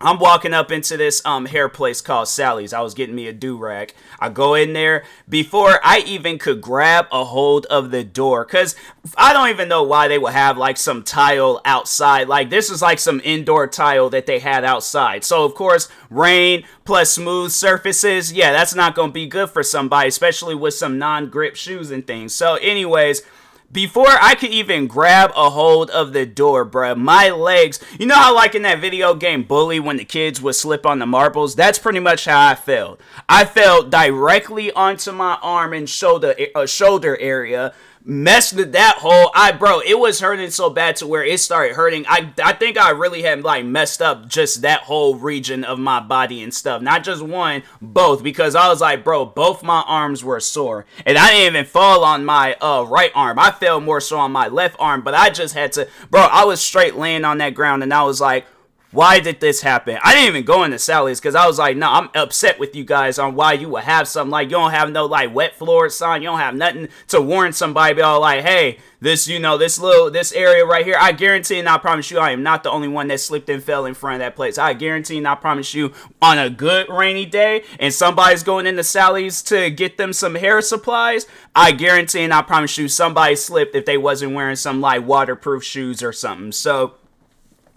I'm 0.00 0.20
walking 0.20 0.54
up 0.54 0.70
into 0.70 0.96
this 0.96 1.20
um 1.24 1.46
hair 1.46 1.68
place 1.68 2.00
called 2.00 2.28
Sally's. 2.28 2.72
I 2.72 2.80
was 2.80 2.94
getting 2.94 3.16
me 3.16 3.26
a 3.26 3.32
do 3.32 3.56
rag. 3.56 3.94
I 4.20 4.28
go 4.28 4.54
in 4.54 4.72
there 4.72 5.04
before 5.28 5.80
I 5.82 6.04
even 6.06 6.38
could 6.38 6.60
grab 6.60 7.06
a 7.10 7.24
hold 7.24 7.66
of 7.66 7.90
the 7.90 8.04
door, 8.04 8.44
cause 8.44 8.76
I 9.16 9.32
don't 9.32 9.48
even 9.48 9.68
know 9.68 9.82
why 9.82 10.06
they 10.06 10.18
would 10.18 10.32
have 10.32 10.56
like 10.56 10.76
some 10.76 11.02
tile 11.02 11.60
outside. 11.64 12.28
Like 12.28 12.48
this 12.48 12.70
is 12.70 12.80
like 12.80 13.00
some 13.00 13.20
indoor 13.24 13.66
tile 13.66 14.08
that 14.10 14.26
they 14.26 14.38
had 14.38 14.64
outside. 14.64 15.24
So 15.24 15.44
of 15.44 15.54
course, 15.54 15.88
rain 16.10 16.64
plus 16.84 17.10
smooth 17.10 17.50
surfaces, 17.50 18.32
yeah, 18.32 18.52
that's 18.52 18.74
not 18.74 18.94
gonna 18.94 19.12
be 19.12 19.26
good 19.26 19.50
for 19.50 19.64
somebody, 19.64 20.08
especially 20.08 20.54
with 20.54 20.74
some 20.74 20.98
non-grip 20.98 21.56
shoes 21.56 21.90
and 21.90 22.06
things. 22.06 22.34
So, 22.34 22.54
anyways 22.54 23.22
before 23.70 24.08
I 24.08 24.34
could 24.34 24.50
even 24.50 24.86
grab 24.86 25.30
a 25.36 25.50
hold 25.50 25.90
of 25.90 26.12
the 26.12 26.24
door, 26.24 26.64
bruh, 26.64 26.96
my 26.96 27.30
legs, 27.30 27.80
you 27.98 28.06
know 28.06 28.14
how 28.14 28.34
like 28.34 28.54
in 28.54 28.62
that 28.62 28.80
video 28.80 29.14
game 29.14 29.42
Bully 29.42 29.78
when 29.78 29.98
the 29.98 30.04
kids 30.04 30.40
would 30.40 30.54
slip 30.54 30.86
on 30.86 30.98
the 30.98 31.06
marbles? 31.06 31.54
That's 31.54 31.78
pretty 31.78 32.00
much 32.00 32.24
how 32.24 32.48
I 32.48 32.54
felt. 32.54 33.00
I 33.28 33.44
fell 33.44 33.82
directly 33.82 34.72
onto 34.72 35.12
my 35.12 35.38
arm 35.42 35.72
and 35.72 35.88
shoulder 35.88 36.34
uh, 36.54 36.66
shoulder 36.66 37.16
area 37.18 37.74
messed 38.04 38.54
with 38.54 38.72
that 38.72 38.96
whole 38.98 39.30
I 39.34 39.52
bro, 39.52 39.80
it 39.80 39.98
was 39.98 40.20
hurting 40.20 40.50
so 40.50 40.70
bad 40.70 40.96
to 40.96 41.06
where 41.06 41.24
it 41.24 41.40
started 41.40 41.76
hurting. 41.76 42.04
I 42.08 42.32
I 42.42 42.52
think 42.52 42.78
I 42.78 42.90
really 42.90 43.22
had 43.22 43.42
like 43.42 43.64
messed 43.64 44.00
up 44.00 44.28
just 44.28 44.62
that 44.62 44.82
whole 44.82 45.16
region 45.16 45.64
of 45.64 45.78
my 45.78 46.00
body 46.00 46.42
and 46.42 46.52
stuff. 46.52 46.82
Not 46.82 47.04
just 47.04 47.22
one, 47.22 47.62
both 47.80 48.22
because 48.22 48.54
I 48.54 48.68
was 48.68 48.80
like, 48.80 49.04
bro, 49.04 49.24
both 49.26 49.62
my 49.62 49.82
arms 49.86 50.24
were 50.24 50.40
sore. 50.40 50.86
And 51.04 51.18
I 51.18 51.30
didn't 51.30 51.54
even 51.54 51.64
fall 51.64 52.04
on 52.04 52.24
my 52.24 52.54
uh 52.54 52.84
right 52.88 53.12
arm. 53.14 53.38
I 53.38 53.50
fell 53.50 53.80
more 53.80 54.00
so 54.00 54.18
on 54.18 54.32
my 54.32 54.48
left 54.48 54.76
arm, 54.78 55.02
but 55.02 55.14
I 55.14 55.30
just 55.30 55.54
had 55.54 55.72
to 55.72 55.88
bro, 56.10 56.22
I 56.22 56.44
was 56.44 56.60
straight 56.60 56.96
laying 56.96 57.24
on 57.24 57.38
that 57.38 57.54
ground 57.54 57.82
and 57.82 57.92
I 57.92 58.02
was 58.02 58.20
like 58.20 58.46
why 58.90 59.20
did 59.20 59.40
this 59.40 59.60
happen? 59.60 59.98
I 60.02 60.14
didn't 60.14 60.28
even 60.28 60.44
go 60.44 60.64
into 60.64 60.78
Sally's 60.78 61.20
because 61.20 61.34
I 61.34 61.46
was 61.46 61.58
like, 61.58 61.76
no, 61.76 61.90
I'm 61.90 62.08
upset 62.14 62.58
with 62.58 62.74
you 62.74 62.84
guys 62.84 63.18
on 63.18 63.34
why 63.34 63.52
you 63.52 63.68
would 63.68 63.84
have 63.84 64.08
something 64.08 64.30
like 64.30 64.46
you 64.46 64.56
don't 64.56 64.70
have 64.70 64.90
no 64.90 65.04
like 65.04 65.34
wet 65.34 65.56
floor 65.56 65.90
sign, 65.90 66.22
you 66.22 66.28
don't 66.28 66.38
have 66.38 66.54
nothing 66.54 66.88
to 67.08 67.20
warn 67.20 67.52
somebody, 67.52 67.94
be 67.94 68.00
all 68.00 68.20
like, 68.20 68.44
hey, 68.44 68.78
this, 69.00 69.28
you 69.28 69.38
know, 69.38 69.58
this 69.58 69.78
little 69.78 70.10
this 70.10 70.32
area 70.32 70.64
right 70.64 70.86
here. 70.86 70.96
I 70.98 71.12
guarantee 71.12 71.58
and 71.58 71.68
I 71.68 71.76
promise 71.78 72.10
you, 72.10 72.18
I 72.18 72.30
am 72.30 72.42
not 72.42 72.62
the 72.62 72.70
only 72.70 72.88
one 72.88 73.08
that 73.08 73.20
slipped 73.20 73.50
and 73.50 73.62
fell 73.62 73.84
in 73.84 73.94
front 73.94 74.16
of 74.16 74.20
that 74.20 74.36
place. 74.36 74.56
I 74.56 74.72
guarantee 74.72 75.18
and 75.18 75.28
I 75.28 75.34
promise 75.34 75.74
you, 75.74 75.92
on 76.22 76.38
a 76.38 76.48
good 76.48 76.88
rainy 76.88 77.26
day, 77.26 77.64
and 77.78 77.92
somebody's 77.92 78.42
going 78.42 78.66
into 78.66 78.82
Sally's 78.82 79.42
to 79.42 79.70
get 79.70 79.98
them 79.98 80.14
some 80.14 80.34
hair 80.34 80.62
supplies, 80.62 81.26
I 81.54 81.72
guarantee 81.72 82.22
and 82.22 82.32
I 82.32 82.40
promise 82.42 82.78
you, 82.78 82.88
somebody 82.88 83.36
slipped 83.36 83.76
if 83.76 83.84
they 83.84 83.98
wasn't 83.98 84.34
wearing 84.34 84.56
some 84.56 84.80
like 84.80 85.06
waterproof 85.06 85.62
shoes 85.62 86.02
or 86.02 86.12
something. 86.12 86.52
So 86.52 86.94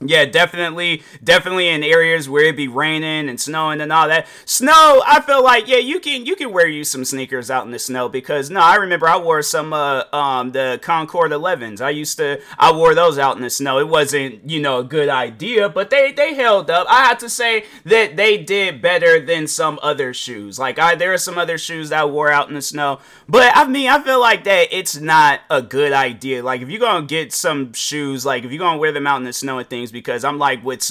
yeah, 0.04 0.26
definitely, 0.26 1.04
definitely 1.24 1.68
in 1.70 1.84
areas 1.84 2.28
where 2.28 2.46
it 2.46 2.58
be 2.58 2.68
raining 2.68 3.30
and 3.30 3.40
snowing 3.40 3.82
and 3.82 3.94
all 3.94 4.08
that. 4.08 4.28
Snow, 4.46 5.04
I 5.06 5.22
feel 5.22 5.44
like 5.44 5.68
yeah, 5.68 5.78
you 5.78 6.00
can 6.00 6.26
you 6.26 6.36
can 6.36 6.52
wear 6.52 6.68
you 6.68 6.84
some 6.84 7.06
sneakers 7.06 7.52
out 7.52 7.66
in 7.66 7.72
the 7.72 7.80
snow 7.80 8.10
because 8.10 8.50
no, 8.50 8.60
I 8.60 8.76
remember 8.76 9.08
I 9.08 9.18
wore 9.18 9.42
some 9.42 9.74
uh 9.74 10.04
um 10.12 10.52
the 10.52 10.80
Concord 10.82 11.32
11s. 11.32 11.82
I 11.82 11.92
used 11.92 12.18
to 12.18 12.42
I 12.58 12.72
wore 12.72 12.96
those 12.96 13.20
out 13.20 13.36
in 13.36 13.44
the 13.44 13.50
snow. 13.50 13.78
It 13.80 13.88
wasn't 13.88 14.50
you 14.50 14.60
know 14.60 14.80
a 14.80 14.84
good 14.84 15.10
idea, 15.10 15.70
but 15.70 15.90
they 15.90 16.12
they 16.12 16.34
held 16.34 16.72
up. 16.72 16.88
I 16.90 17.06
have 17.06 17.20
to 17.20 17.30
say 17.30 17.66
that 17.86 18.16
they 18.16 18.38
did 18.38 18.82
better 18.82 19.20
than 19.24 19.48
some 19.48 19.80
other 19.84 20.14
shoes. 20.14 20.58
Like 20.58 20.80
I 20.80 20.96
there 20.96 21.14
are 21.14 21.20
some 21.20 21.38
other 21.38 21.58
shoes 21.58 21.90
that 21.90 22.02
I 22.02 22.06
wore 22.06 22.32
out 22.32 22.48
in 22.48 22.56
the 22.56 22.62
snow, 22.62 23.00
but 23.30 23.52
I 23.56 23.68
mean 23.68 23.88
I 23.88 24.02
feel 24.02 24.20
like 24.20 24.46
that 24.46 24.70
it's 24.72 24.98
not 24.98 25.42
a 25.50 25.62
good 25.62 25.94
idea. 25.94 26.44
Like 26.44 26.62
if 26.62 26.70
you're 26.70 26.80
gonna 26.80 27.06
get 27.06 27.34
some 27.34 27.74
shoes, 27.74 28.26
like 28.26 28.44
if 28.44 28.52
you're 28.52 28.60
gonna 28.60 28.80
wear 28.80 28.92
them 28.92 29.06
out 29.06 29.18
in 29.18 29.26
the 29.26 29.34
snow 29.34 29.60
and 29.60 29.70
things 29.70 29.91
because 29.92 30.24
I'm 30.24 30.40
like 30.40 30.64
with 30.64 30.82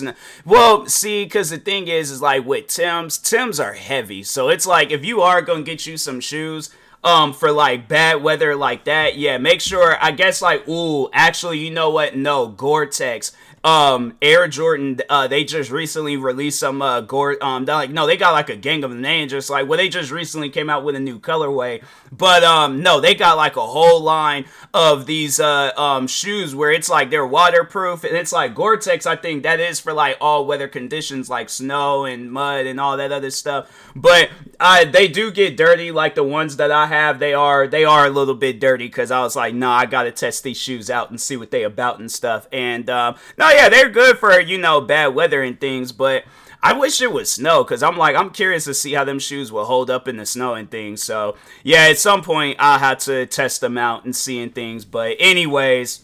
well, 0.44 0.86
see, 0.86 1.24
because 1.24 1.50
the 1.50 1.58
thing 1.58 1.88
is, 1.88 2.10
is 2.10 2.22
like 2.22 2.44
with 2.44 2.68
Tim's, 2.68 3.18
Tim's 3.18 3.58
are 3.58 3.74
heavy, 3.74 4.22
so 4.22 4.48
it's 4.48 4.66
like 4.66 4.90
if 4.90 5.04
you 5.04 5.20
are 5.22 5.42
gonna 5.42 5.62
get 5.62 5.86
you 5.86 5.96
some 5.96 6.20
shoes. 6.20 6.70
Um, 7.02 7.32
for 7.32 7.50
like 7.50 7.88
bad 7.88 8.22
weather 8.22 8.54
like 8.54 8.84
that, 8.84 9.16
yeah, 9.16 9.38
make 9.38 9.62
sure. 9.62 9.96
I 10.02 10.10
guess 10.10 10.42
like, 10.42 10.68
ooh, 10.68 11.08
actually, 11.14 11.58
you 11.60 11.70
know 11.70 11.88
what? 11.88 12.14
No, 12.14 12.46
Gore-Tex 12.46 13.32
um 13.62 14.16
Air 14.22 14.48
Jordan 14.48 14.98
uh 15.10 15.28
they 15.28 15.44
just 15.44 15.70
recently 15.70 16.16
released 16.16 16.58
some 16.58 16.80
uh 16.80 17.02
gore 17.02 17.36
um 17.44 17.66
they're 17.66 17.74
like 17.74 17.90
no 17.90 18.06
they 18.06 18.16
got 18.16 18.32
like 18.32 18.48
a 18.48 18.56
gang 18.56 18.84
of 18.84 19.04
ain't 19.04 19.30
just 19.30 19.50
like 19.50 19.68
well 19.68 19.76
they 19.76 19.90
just 19.90 20.10
recently 20.10 20.48
came 20.48 20.70
out 20.70 20.82
with 20.82 20.96
a 20.96 21.00
new 21.00 21.18
colorway 21.18 21.82
but 22.10 22.42
um 22.42 22.82
no 22.82 23.00
they 23.00 23.14
got 23.14 23.36
like 23.36 23.56
a 23.56 23.66
whole 23.66 24.00
line 24.00 24.46
of 24.72 25.06
these 25.06 25.40
uh 25.40 25.72
um 25.76 26.06
shoes 26.06 26.54
where 26.54 26.70
it's 26.70 26.88
like 26.88 27.10
they're 27.10 27.26
waterproof 27.26 28.04
and 28.04 28.16
it's 28.16 28.32
like 28.32 28.54
Gore-Tex 28.54 29.04
I 29.04 29.16
think 29.16 29.42
that 29.42 29.58
is 29.58 29.80
for 29.80 29.92
like 29.92 30.16
all 30.20 30.46
weather 30.46 30.68
conditions 30.68 31.28
like 31.28 31.48
snow 31.48 32.04
and 32.04 32.30
mud 32.30 32.66
and 32.66 32.78
all 32.78 32.96
that 32.96 33.10
other 33.10 33.30
stuff. 33.30 33.90
But 33.96 34.30
uh 34.60 34.84
they 34.84 35.08
do 35.08 35.32
get 35.32 35.56
dirty 35.56 35.90
like 35.90 36.14
the 36.14 36.22
ones 36.22 36.56
that 36.58 36.70
I 36.70 36.86
have 36.86 37.18
they 37.18 37.34
are 37.34 37.66
they 37.66 37.84
are 37.84 38.06
a 38.06 38.10
little 38.10 38.34
bit 38.34 38.60
dirty 38.60 38.86
because 38.86 39.10
I 39.10 39.22
was 39.22 39.34
like 39.34 39.54
no 39.54 39.66
nah, 39.66 39.76
I 39.76 39.86
gotta 39.86 40.12
test 40.12 40.44
these 40.44 40.58
shoes 40.58 40.88
out 40.88 41.10
and 41.10 41.20
see 41.20 41.36
what 41.36 41.50
they 41.50 41.64
about 41.64 41.98
and 41.98 42.10
stuff. 42.10 42.46
And 42.52 42.88
um 42.88 43.16
no 43.36 43.50
yeah, 43.50 43.68
they're 43.68 43.90
good 43.90 44.18
for 44.18 44.38
you 44.38 44.58
know 44.58 44.80
bad 44.80 45.08
weather 45.08 45.42
and 45.42 45.60
things, 45.60 45.90
but 45.90 46.24
I 46.62 46.74
wish 46.74 47.00
it 47.00 47.12
was 47.12 47.30
snow 47.32 47.64
because 47.64 47.82
I'm 47.82 47.96
like 47.96 48.16
I'm 48.16 48.30
curious 48.30 48.64
to 48.64 48.74
see 48.74 48.92
how 48.92 49.04
them 49.04 49.18
shoes 49.18 49.50
will 49.50 49.64
hold 49.64 49.90
up 49.90 50.06
in 50.06 50.16
the 50.16 50.26
snow 50.26 50.54
and 50.54 50.70
things. 50.70 51.02
So 51.02 51.36
yeah, 51.62 51.88
at 51.88 51.98
some 51.98 52.22
point 52.22 52.56
I'll 52.58 52.78
have 52.78 52.98
to 53.00 53.26
test 53.26 53.60
them 53.60 53.78
out 53.78 54.04
and 54.04 54.14
seeing 54.14 54.50
things. 54.50 54.84
But 54.84 55.16
anyways. 55.18 56.02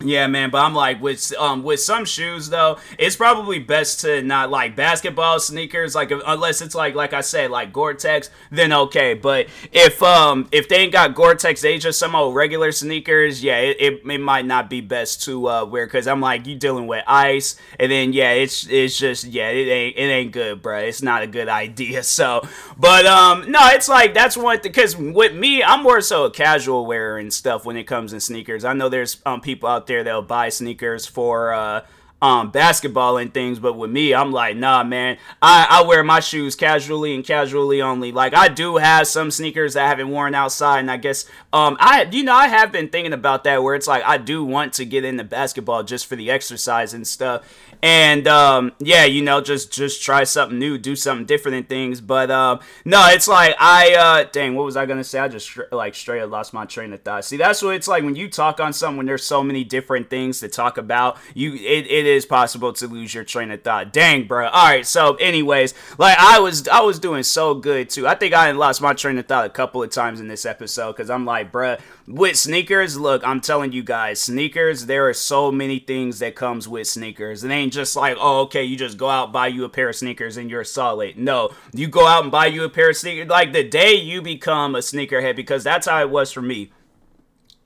Yeah, 0.00 0.28
man, 0.28 0.50
but 0.50 0.58
I'm 0.58 0.74
like 0.74 1.02
with 1.02 1.34
um 1.40 1.64
with 1.64 1.80
some 1.80 2.04
shoes 2.04 2.50
though, 2.50 2.78
it's 3.00 3.16
probably 3.16 3.58
best 3.58 4.02
to 4.02 4.22
not 4.22 4.48
like 4.48 4.76
basketball 4.76 5.40
sneakers 5.40 5.96
like 5.96 6.12
unless 6.24 6.62
it's 6.62 6.76
like 6.76 6.94
like 6.94 7.12
I 7.12 7.20
said 7.20 7.50
like 7.50 7.72
Gore-Tex, 7.72 8.30
then 8.52 8.72
okay. 8.72 9.14
But 9.14 9.48
if 9.72 10.00
um 10.00 10.46
if 10.52 10.68
they 10.68 10.76
ain't 10.76 10.92
got 10.92 11.16
Gore-Tex, 11.16 11.62
they 11.62 11.78
just 11.78 11.98
some 11.98 12.14
old 12.14 12.36
regular 12.36 12.70
sneakers, 12.70 13.42
yeah, 13.42 13.56
it, 13.56 13.76
it, 13.80 14.02
it 14.08 14.20
might 14.20 14.46
not 14.46 14.70
be 14.70 14.80
best 14.80 15.24
to 15.24 15.48
uh 15.48 15.64
wear 15.64 15.88
cuz 15.88 16.06
I'm 16.06 16.20
like 16.20 16.46
you 16.46 16.54
dealing 16.54 16.86
with 16.86 17.02
ice 17.08 17.56
and 17.80 17.90
then 17.90 18.12
yeah, 18.12 18.30
it's 18.30 18.68
it's 18.68 18.96
just 18.96 19.24
yeah, 19.24 19.48
it 19.48 19.66
ain't 19.68 19.96
it 19.96 20.00
ain't 20.00 20.30
good, 20.30 20.62
bro. 20.62 20.78
It's 20.78 21.02
not 21.02 21.22
a 21.22 21.26
good 21.26 21.48
idea. 21.48 22.02
So, 22.18 22.42
but 22.76 23.04
um 23.06 23.50
no, 23.50 23.58
it's 23.72 23.88
like 23.88 24.14
that's 24.14 24.36
one 24.36 24.58
cuz 24.60 24.96
with 24.96 25.34
me, 25.34 25.62
I'm 25.62 25.82
more 25.82 26.00
so 26.00 26.24
a 26.24 26.30
casual 26.30 26.86
wearer 26.86 27.18
and 27.18 27.32
stuff 27.32 27.64
when 27.64 27.76
it 27.76 27.84
comes 27.84 28.12
to 28.12 28.20
sneakers. 28.20 28.64
I 28.64 28.74
know 28.74 28.88
there's 28.88 29.16
um 29.26 29.40
people 29.40 29.68
out 29.68 29.87
there 29.88 30.04
that'll 30.04 30.22
buy 30.22 30.48
sneakers 30.50 31.04
for 31.06 31.52
uh, 31.52 31.80
um, 32.20 32.50
basketball 32.50 33.16
and 33.16 33.32
things, 33.32 33.60
but 33.60 33.74
with 33.74 33.90
me, 33.90 34.12
I'm 34.12 34.32
like, 34.32 34.56
nah, 34.56 34.82
man. 34.82 35.18
I, 35.40 35.66
I 35.70 35.82
wear 35.82 36.02
my 36.02 36.18
shoes 36.18 36.56
casually 36.56 37.14
and 37.14 37.24
casually 37.24 37.80
only. 37.80 38.10
Like 38.10 38.34
I 38.34 38.48
do 38.48 38.76
have 38.76 39.06
some 39.06 39.30
sneakers 39.30 39.74
that 39.74 39.84
I 39.84 39.88
haven't 39.88 40.08
worn 40.10 40.34
outside, 40.34 40.80
and 40.80 40.90
I 40.90 40.96
guess 40.96 41.26
um 41.52 41.76
I 41.78 42.08
you 42.10 42.24
know 42.24 42.34
I 42.34 42.48
have 42.48 42.72
been 42.72 42.88
thinking 42.88 43.12
about 43.12 43.44
that 43.44 43.62
where 43.62 43.74
it's 43.74 43.86
like 43.86 44.02
I 44.04 44.18
do 44.18 44.44
want 44.44 44.72
to 44.74 44.84
get 44.84 45.04
into 45.04 45.24
basketball 45.24 45.84
just 45.84 46.06
for 46.06 46.16
the 46.16 46.30
exercise 46.30 46.92
and 46.92 47.06
stuff 47.06 47.42
and 47.82 48.26
um, 48.26 48.72
yeah, 48.78 49.04
you 49.04 49.22
know, 49.22 49.40
just 49.40 49.72
just 49.72 50.02
try 50.02 50.24
something 50.24 50.58
new, 50.58 50.78
do 50.78 50.96
something 50.96 51.26
different 51.26 51.56
and 51.56 51.68
things. 51.68 52.00
But 52.00 52.30
um, 52.30 52.60
no, 52.84 53.06
it's 53.08 53.28
like 53.28 53.54
I 53.58 53.94
uh, 53.94 54.28
dang, 54.30 54.54
what 54.54 54.64
was 54.64 54.76
I 54.76 54.86
gonna 54.86 55.04
say? 55.04 55.18
I 55.18 55.28
just 55.28 55.56
like 55.70 55.94
straight 55.94 56.20
up 56.20 56.30
lost 56.30 56.52
my 56.52 56.64
train 56.64 56.92
of 56.92 57.02
thought. 57.02 57.24
See, 57.24 57.36
that's 57.36 57.62
what 57.62 57.74
it's 57.74 57.88
like 57.88 58.02
when 58.02 58.16
you 58.16 58.28
talk 58.28 58.60
on 58.60 58.72
something. 58.72 58.98
When 58.98 59.06
there's 59.06 59.24
so 59.24 59.42
many 59.42 59.64
different 59.64 60.10
things 60.10 60.40
to 60.40 60.48
talk 60.48 60.78
about, 60.78 61.18
you 61.34 61.54
it, 61.54 61.86
it 61.86 62.06
is 62.06 62.26
possible 62.26 62.72
to 62.74 62.86
lose 62.88 63.14
your 63.14 63.24
train 63.24 63.50
of 63.50 63.62
thought. 63.62 63.92
Dang, 63.92 64.26
bro. 64.26 64.48
All 64.48 64.66
right, 64.66 64.86
so 64.86 65.14
anyways, 65.16 65.74
like 65.98 66.18
I 66.18 66.40
was 66.40 66.66
I 66.68 66.80
was 66.80 66.98
doing 66.98 67.22
so 67.22 67.54
good 67.54 67.90
too. 67.90 68.06
I 68.08 68.14
think 68.14 68.34
I 68.34 68.50
lost 68.52 68.80
my 68.80 68.92
train 68.92 69.18
of 69.18 69.26
thought 69.26 69.46
a 69.46 69.50
couple 69.50 69.82
of 69.82 69.90
times 69.90 70.20
in 70.20 70.28
this 70.28 70.44
episode 70.44 70.92
because 70.92 71.10
I'm 71.10 71.24
like, 71.24 71.52
bruh, 71.52 71.80
with 72.08 72.36
sneakers. 72.36 72.98
Look, 72.98 73.22
I'm 73.24 73.40
telling 73.40 73.72
you 73.72 73.82
guys, 73.82 74.20
sneakers. 74.20 74.86
There 74.86 75.08
are 75.08 75.14
so 75.14 75.52
many 75.52 75.78
things 75.78 76.18
that 76.20 76.34
comes 76.34 76.66
with 76.66 76.86
sneakers. 76.86 77.44
It 77.44 77.50
ain't 77.50 77.72
just 77.72 77.94
like, 77.94 78.16
oh, 78.18 78.40
okay, 78.42 78.64
you 78.64 78.76
just 78.76 78.96
go 78.96 79.10
out 79.10 79.30
buy 79.32 79.48
you 79.48 79.64
a 79.64 79.68
pair 79.68 79.90
of 79.90 79.96
sneakers 79.96 80.36
and 80.36 80.50
you're 80.50 80.64
solid. 80.64 81.18
No, 81.18 81.50
you 81.72 81.86
go 81.86 82.06
out 82.06 82.22
and 82.22 82.32
buy 82.32 82.46
you 82.46 82.64
a 82.64 82.70
pair 82.70 82.90
of 82.90 82.96
sneakers. 82.96 83.28
Like 83.28 83.52
the 83.52 83.62
day 83.62 83.94
you 83.94 84.22
become 84.22 84.74
a 84.74 84.78
sneakerhead, 84.78 85.36
because 85.36 85.62
that's 85.62 85.86
how 85.86 86.00
it 86.00 86.10
was 86.10 86.32
for 86.32 86.42
me. 86.42 86.72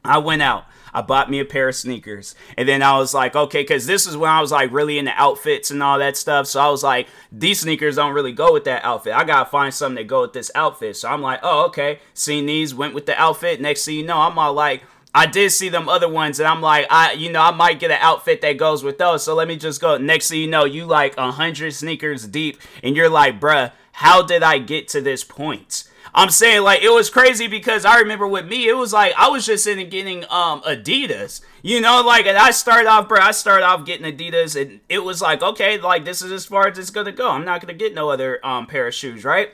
I 0.04 0.18
went 0.18 0.42
out. 0.42 0.64
I 0.92 1.02
bought 1.02 1.30
me 1.30 1.40
a 1.40 1.44
pair 1.44 1.68
of 1.68 1.74
sneakers. 1.74 2.34
And 2.56 2.68
then 2.68 2.82
I 2.82 2.98
was 2.98 3.14
like, 3.14 3.34
okay, 3.34 3.62
because 3.62 3.86
this 3.86 4.06
is 4.06 4.16
when 4.16 4.30
I 4.30 4.40
was 4.40 4.52
like 4.52 4.72
really 4.72 4.98
into 4.98 5.12
outfits 5.12 5.70
and 5.70 5.82
all 5.82 5.98
that 5.98 6.16
stuff. 6.16 6.46
So 6.46 6.60
I 6.60 6.68
was 6.68 6.82
like, 6.82 7.08
these 7.30 7.60
sneakers 7.60 7.96
don't 7.96 8.14
really 8.14 8.32
go 8.32 8.52
with 8.52 8.64
that 8.64 8.84
outfit. 8.84 9.14
I 9.14 9.24
gotta 9.24 9.48
find 9.48 9.72
something 9.72 9.96
that 9.96 10.08
go 10.08 10.22
with 10.22 10.32
this 10.32 10.50
outfit. 10.54 10.96
So 10.96 11.08
I'm 11.08 11.22
like, 11.22 11.40
oh, 11.42 11.66
okay. 11.66 12.00
Seen 12.14 12.46
these, 12.46 12.74
went 12.74 12.94
with 12.94 13.06
the 13.06 13.20
outfit. 13.20 13.60
Next 13.60 13.84
thing 13.84 13.96
you 13.96 14.04
know, 14.04 14.18
I'm 14.18 14.38
all 14.38 14.52
like, 14.52 14.82
I 15.14 15.26
did 15.26 15.50
see 15.50 15.68
them 15.68 15.90
other 15.90 16.08
ones, 16.08 16.40
and 16.40 16.48
I'm 16.48 16.62
like, 16.62 16.86
I, 16.88 17.12
you 17.12 17.30
know, 17.30 17.42
I 17.42 17.50
might 17.50 17.78
get 17.78 17.90
an 17.90 17.98
outfit 18.00 18.40
that 18.40 18.56
goes 18.56 18.82
with 18.82 18.96
those. 18.96 19.22
So 19.22 19.34
let 19.34 19.46
me 19.46 19.56
just 19.56 19.78
go. 19.78 19.98
Next 19.98 20.30
thing 20.30 20.40
you 20.40 20.46
know, 20.46 20.64
you 20.64 20.86
like 20.86 21.18
a 21.18 21.30
hundred 21.30 21.74
sneakers 21.74 22.26
deep, 22.26 22.58
and 22.82 22.96
you're 22.96 23.10
like, 23.10 23.38
bruh, 23.38 23.72
how 23.92 24.22
did 24.22 24.42
I 24.42 24.58
get 24.58 24.88
to 24.88 25.02
this 25.02 25.22
point? 25.22 25.84
I'm 26.14 26.30
saying 26.30 26.62
like 26.62 26.82
it 26.82 26.92
was 26.92 27.10
crazy 27.10 27.46
because 27.46 27.84
I 27.84 28.00
remember 28.00 28.26
with 28.26 28.46
me, 28.46 28.68
it 28.68 28.76
was 28.76 28.92
like 28.92 29.14
I 29.16 29.28
was 29.28 29.46
just 29.46 29.66
in 29.66 29.88
getting 29.88 30.24
um 30.24 30.60
Adidas, 30.62 31.40
you 31.62 31.80
know, 31.80 32.02
like 32.02 32.26
and 32.26 32.36
I 32.36 32.50
started 32.50 32.88
off, 32.88 33.08
bro. 33.08 33.20
I 33.20 33.30
started 33.30 33.64
off 33.64 33.84
getting 33.84 34.10
Adidas, 34.10 34.60
and 34.60 34.80
it 34.88 35.00
was 35.00 35.22
like, 35.22 35.42
okay, 35.42 35.78
like 35.78 36.04
this 36.04 36.22
is 36.22 36.32
as 36.32 36.44
far 36.44 36.68
as 36.68 36.78
it's 36.78 36.90
gonna 36.90 37.12
go. 37.12 37.30
I'm 37.30 37.44
not 37.44 37.60
gonna 37.60 37.74
get 37.74 37.94
no 37.94 38.10
other 38.10 38.44
um 38.44 38.66
pair 38.66 38.86
of 38.86 38.94
shoes, 38.94 39.24
right? 39.24 39.50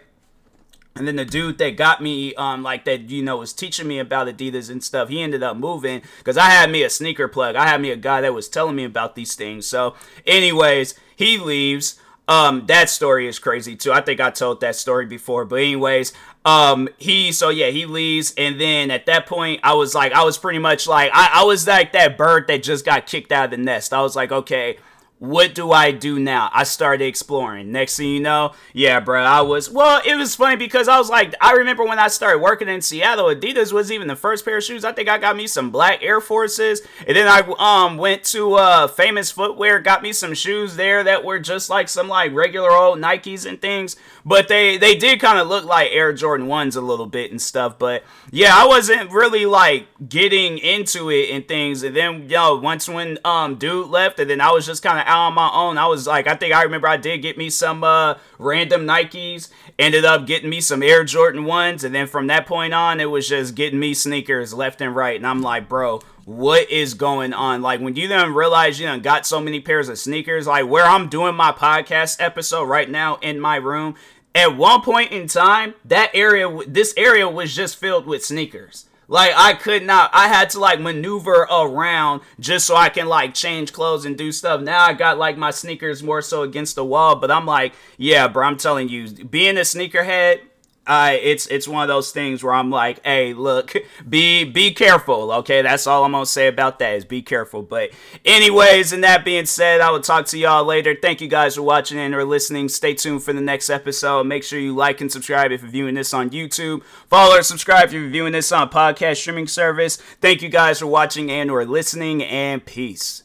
And 0.98 1.06
then 1.06 1.14
the 1.16 1.24
dude 1.24 1.58
that 1.58 1.76
got 1.76 2.02
me, 2.02 2.34
um, 2.34 2.64
like 2.64 2.84
that, 2.86 3.08
you 3.08 3.22
know, 3.22 3.36
was 3.36 3.52
teaching 3.52 3.86
me 3.86 4.00
about 4.00 4.26
Adidas 4.26 4.68
and 4.68 4.82
stuff. 4.82 5.08
He 5.08 5.22
ended 5.22 5.44
up 5.44 5.56
moving 5.56 6.02
because 6.18 6.36
I 6.36 6.50
had 6.50 6.72
me 6.72 6.82
a 6.82 6.90
sneaker 6.90 7.28
plug. 7.28 7.54
I 7.54 7.68
had 7.68 7.80
me 7.80 7.92
a 7.92 7.96
guy 7.96 8.20
that 8.22 8.34
was 8.34 8.48
telling 8.48 8.74
me 8.74 8.82
about 8.82 9.14
these 9.14 9.36
things. 9.36 9.64
So, 9.66 9.94
anyways, 10.26 10.94
he 11.14 11.38
leaves. 11.38 12.00
Um, 12.28 12.66
that 12.66 12.90
story 12.90 13.26
is 13.26 13.38
crazy 13.38 13.74
too. 13.74 13.90
I 13.90 14.02
think 14.02 14.20
I 14.20 14.30
told 14.30 14.60
that 14.60 14.76
story 14.76 15.06
before, 15.06 15.46
but 15.46 15.56
anyways, 15.56 16.12
um, 16.44 16.90
he 16.98 17.32
so 17.32 17.48
yeah, 17.48 17.70
he 17.70 17.86
leaves, 17.86 18.34
and 18.36 18.60
then 18.60 18.90
at 18.90 19.06
that 19.06 19.26
point, 19.26 19.60
I 19.64 19.72
was 19.72 19.94
like, 19.94 20.12
I 20.12 20.24
was 20.24 20.36
pretty 20.36 20.58
much 20.58 20.86
like, 20.86 21.10
I, 21.14 21.40
I 21.40 21.44
was 21.44 21.66
like 21.66 21.92
that 21.92 22.18
bird 22.18 22.46
that 22.48 22.62
just 22.62 22.84
got 22.84 23.06
kicked 23.06 23.32
out 23.32 23.46
of 23.46 23.50
the 23.52 23.56
nest. 23.56 23.94
I 23.94 24.02
was 24.02 24.14
like, 24.14 24.30
okay, 24.30 24.76
what 25.18 25.52
do 25.54 25.72
I 25.72 25.90
do 25.90 26.20
now? 26.20 26.48
I 26.52 26.62
started 26.62 27.04
exploring. 27.04 27.72
Next 27.72 27.96
thing 27.96 28.08
you 28.08 28.20
know, 28.20 28.52
yeah, 28.72 29.00
bro, 29.00 29.22
I 29.22 29.40
was 29.40 29.68
well. 29.68 30.00
It 30.04 30.14
was 30.14 30.36
funny 30.36 30.56
because 30.56 30.86
I 30.86 30.96
was 30.98 31.10
like, 31.10 31.34
I 31.40 31.52
remember 31.52 31.84
when 31.84 31.98
I 31.98 32.06
started 32.06 32.38
working 32.38 32.68
in 32.68 32.82
Seattle, 32.82 33.26
Adidas 33.26 33.72
was 33.72 33.90
even 33.90 34.06
the 34.06 34.14
first 34.14 34.44
pair 34.44 34.58
of 34.58 34.64
shoes. 34.64 34.84
I 34.84 34.92
think 34.92 35.08
I 35.08 35.18
got 35.18 35.36
me 35.36 35.48
some 35.48 35.70
black 35.70 36.02
Air 36.02 36.20
Forces, 36.20 36.82
and 37.06 37.16
then 37.16 37.26
I 37.26 37.40
um 37.58 37.96
went 37.96 38.22
to 38.24 38.54
uh 38.54 38.86
Famous 38.86 39.30
Footwear, 39.32 39.80
got 39.80 40.02
me 40.02 40.12
some 40.12 40.34
shoes 40.34 40.76
there 40.76 41.02
that 41.02 41.24
were 41.24 41.40
just 41.40 41.68
like 41.68 41.88
some 41.88 42.06
like 42.08 42.32
regular 42.32 42.70
old 42.70 43.00
Nikes 43.00 43.44
and 43.44 43.60
things, 43.60 43.96
but 44.24 44.46
they 44.46 44.76
they 44.78 44.94
did 44.94 45.20
kind 45.20 45.40
of 45.40 45.48
look 45.48 45.64
like 45.64 45.90
Air 45.90 46.12
Jordan 46.12 46.46
ones 46.46 46.76
a 46.76 46.80
little 46.80 47.06
bit 47.06 47.32
and 47.32 47.42
stuff. 47.42 47.76
But 47.76 48.04
yeah, 48.30 48.52
I 48.54 48.66
wasn't 48.66 49.10
really 49.10 49.46
like 49.46 49.88
getting 50.08 50.58
into 50.58 51.10
it 51.10 51.30
and 51.30 51.48
things. 51.48 51.82
And 51.82 51.96
then 51.96 52.28
yo, 52.28 52.56
once 52.60 52.88
when 52.88 53.18
um 53.24 53.56
dude 53.56 53.88
left, 53.88 54.20
and 54.20 54.30
then 54.30 54.40
I 54.40 54.52
was 54.52 54.64
just 54.64 54.84
kind 54.84 55.00
of 55.00 55.07
on 55.16 55.34
my 55.34 55.50
own. 55.52 55.78
I 55.78 55.86
was 55.86 56.06
like, 56.06 56.26
I 56.26 56.34
think 56.34 56.54
I 56.54 56.62
remember 56.62 56.88
I 56.88 56.96
did 56.96 57.18
get 57.18 57.38
me 57.38 57.50
some 57.50 57.82
uh, 57.82 58.14
random 58.38 58.86
Nikes. 58.86 59.50
Ended 59.78 60.04
up 60.04 60.26
getting 60.26 60.50
me 60.50 60.60
some 60.60 60.82
Air 60.82 61.04
Jordan 61.04 61.44
ones, 61.44 61.84
and 61.84 61.94
then 61.94 62.06
from 62.06 62.26
that 62.26 62.46
point 62.46 62.74
on, 62.74 63.00
it 63.00 63.10
was 63.10 63.28
just 63.28 63.54
getting 63.54 63.78
me 63.78 63.94
sneakers 63.94 64.52
left 64.52 64.80
and 64.80 64.94
right. 64.94 65.16
And 65.16 65.26
I'm 65.26 65.40
like, 65.40 65.68
bro, 65.68 66.00
what 66.24 66.70
is 66.70 66.92
going 66.92 67.32
on? 67.32 67.62
Like 67.62 67.80
when 67.80 67.96
you 67.96 68.06
then 68.06 68.34
realize 68.34 68.78
you 68.78 68.86
done 68.86 69.00
got 69.00 69.26
so 69.26 69.40
many 69.40 69.60
pairs 69.60 69.88
of 69.88 69.98
sneakers, 69.98 70.46
like 70.46 70.66
where 70.66 70.84
I'm 70.84 71.08
doing 71.08 71.34
my 71.34 71.52
podcast 71.52 72.20
episode 72.20 72.64
right 72.64 72.90
now 72.90 73.16
in 73.16 73.40
my 73.40 73.56
room. 73.56 73.94
At 74.34 74.56
one 74.56 74.82
point 74.82 75.10
in 75.10 75.26
time, 75.26 75.74
that 75.86 76.10
area, 76.12 76.48
this 76.66 76.92
area 76.96 77.28
was 77.28 77.56
just 77.56 77.76
filled 77.76 78.06
with 78.06 78.24
sneakers. 78.24 78.84
Like 79.08 79.32
I 79.34 79.54
could 79.54 79.82
not 79.84 80.10
I 80.12 80.28
had 80.28 80.50
to 80.50 80.60
like 80.60 80.80
maneuver 80.80 81.48
around 81.50 82.20
just 82.38 82.66
so 82.66 82.76
I 82.76 82.90
can 82.90 83.08
like 83.08 83.32
change 83.32 83.72
clothes 83.72 84.04
and 84.04 84.16
do 84.16 84.30
stuff. 84.30 84.60
Now 84.60 84.84
I 84.84 84.92
got 84.92 85.18
like 85.18 85.38
my 85.38 85.50
sneakers 85.50 86.02
more 86.02 86.20
so 86.20 86.42
against 86.42 86.74
the 86.74 86.84
wall, 86.84 87.16
but 87.16 87.30
I'm 87.30 87.46
like, 87.46 87.72
yeah, 87.96 88.28
bro, 88.28 88.46
I'm 88.46 88.58
telling 88.58 88.90
you, 88.90 89.08
being 89.08 89.56
a 89.56 89.62
sneakerhead 89.62 90.40
uh, 90.88 91.14
it's 91.20 91.46
it's 91.48 91.68
one 91.68 91.82
of 91.82 91.88
those 91.88 92.12
things 92.12 92.42
where 92.42 92.54
I'm 92.54 92.70
like, 92.70 93.04
hey, 93.04 93.34
look, 93.34 93.74
be 94.08 94.44
be 94.44 94.72
careful, 94.72 95.30
okay? 95.32 95.60
That's 95.60 95.86
all 95.86 96.02
I'm 96.02 96.12
gonna 96.12 96.24
say 96.24 96.48
about 96.48 96.78
that 96.78 96.94
is 96.94 97.04
be 97.04 97.20
careful. 97.20 97.62
But 97.62 97.90
anyways, 98.24 98.94
and 98.94 99.04
that 99.04 99.22
being 99.22 99.44
said, 99.44 99.82
I 99.82 99.90
will 99.90 100.00
talk 100.00 100.24
to 100.26 100.38
y'all 100.38 100.64
later. 100.64 100.96
Thank 101.00 101.20
you 101.20 101.28
guys 101.28 101.56
for 101.56 101.62
watching 101.62 101.98
and 101.98 102.14
or 102.14 102.24
listening. 102.24 102.70
Stay 102.70 102.94
tuned 102.94 103.22
for 103.22 103.34
the 103.34 103.42
next 103.42 103.68
episode. 103.68 104.24
Make 104.24 104.42
sure 104.42 104.58
you 104.58 104.74
like 104.74 105.02
and 105.02 105.12
subscribe 105.12 105.52
if 105.52 105.60
you're 105.60 105.70
viewing 105.70 105.94
this 105.94 106.14
on 106.14 106.30
YouTube. 106.30 106.82
Follow 107.08 107.36
or 107.36 107.42
subscribe 107.42 107.88
if 107.88 107.92
you're 107.92 108.08
viewing 108.08 108.32
this 108.32 108.50
on 108.50 108.70
podcast 108.70 109.18
streaming 109.18 109.46
service. 109.46 109.96
Thank 109.96 110.40
you 110.40 110.48
guys 110.48 110.78
for 110.78 110.86
watching 110.86 111.30
and 111.30 111.50
or 111.50 111.66
listening, 111.66 112.24
and 112.24 112.64
peace. 112.64 113.24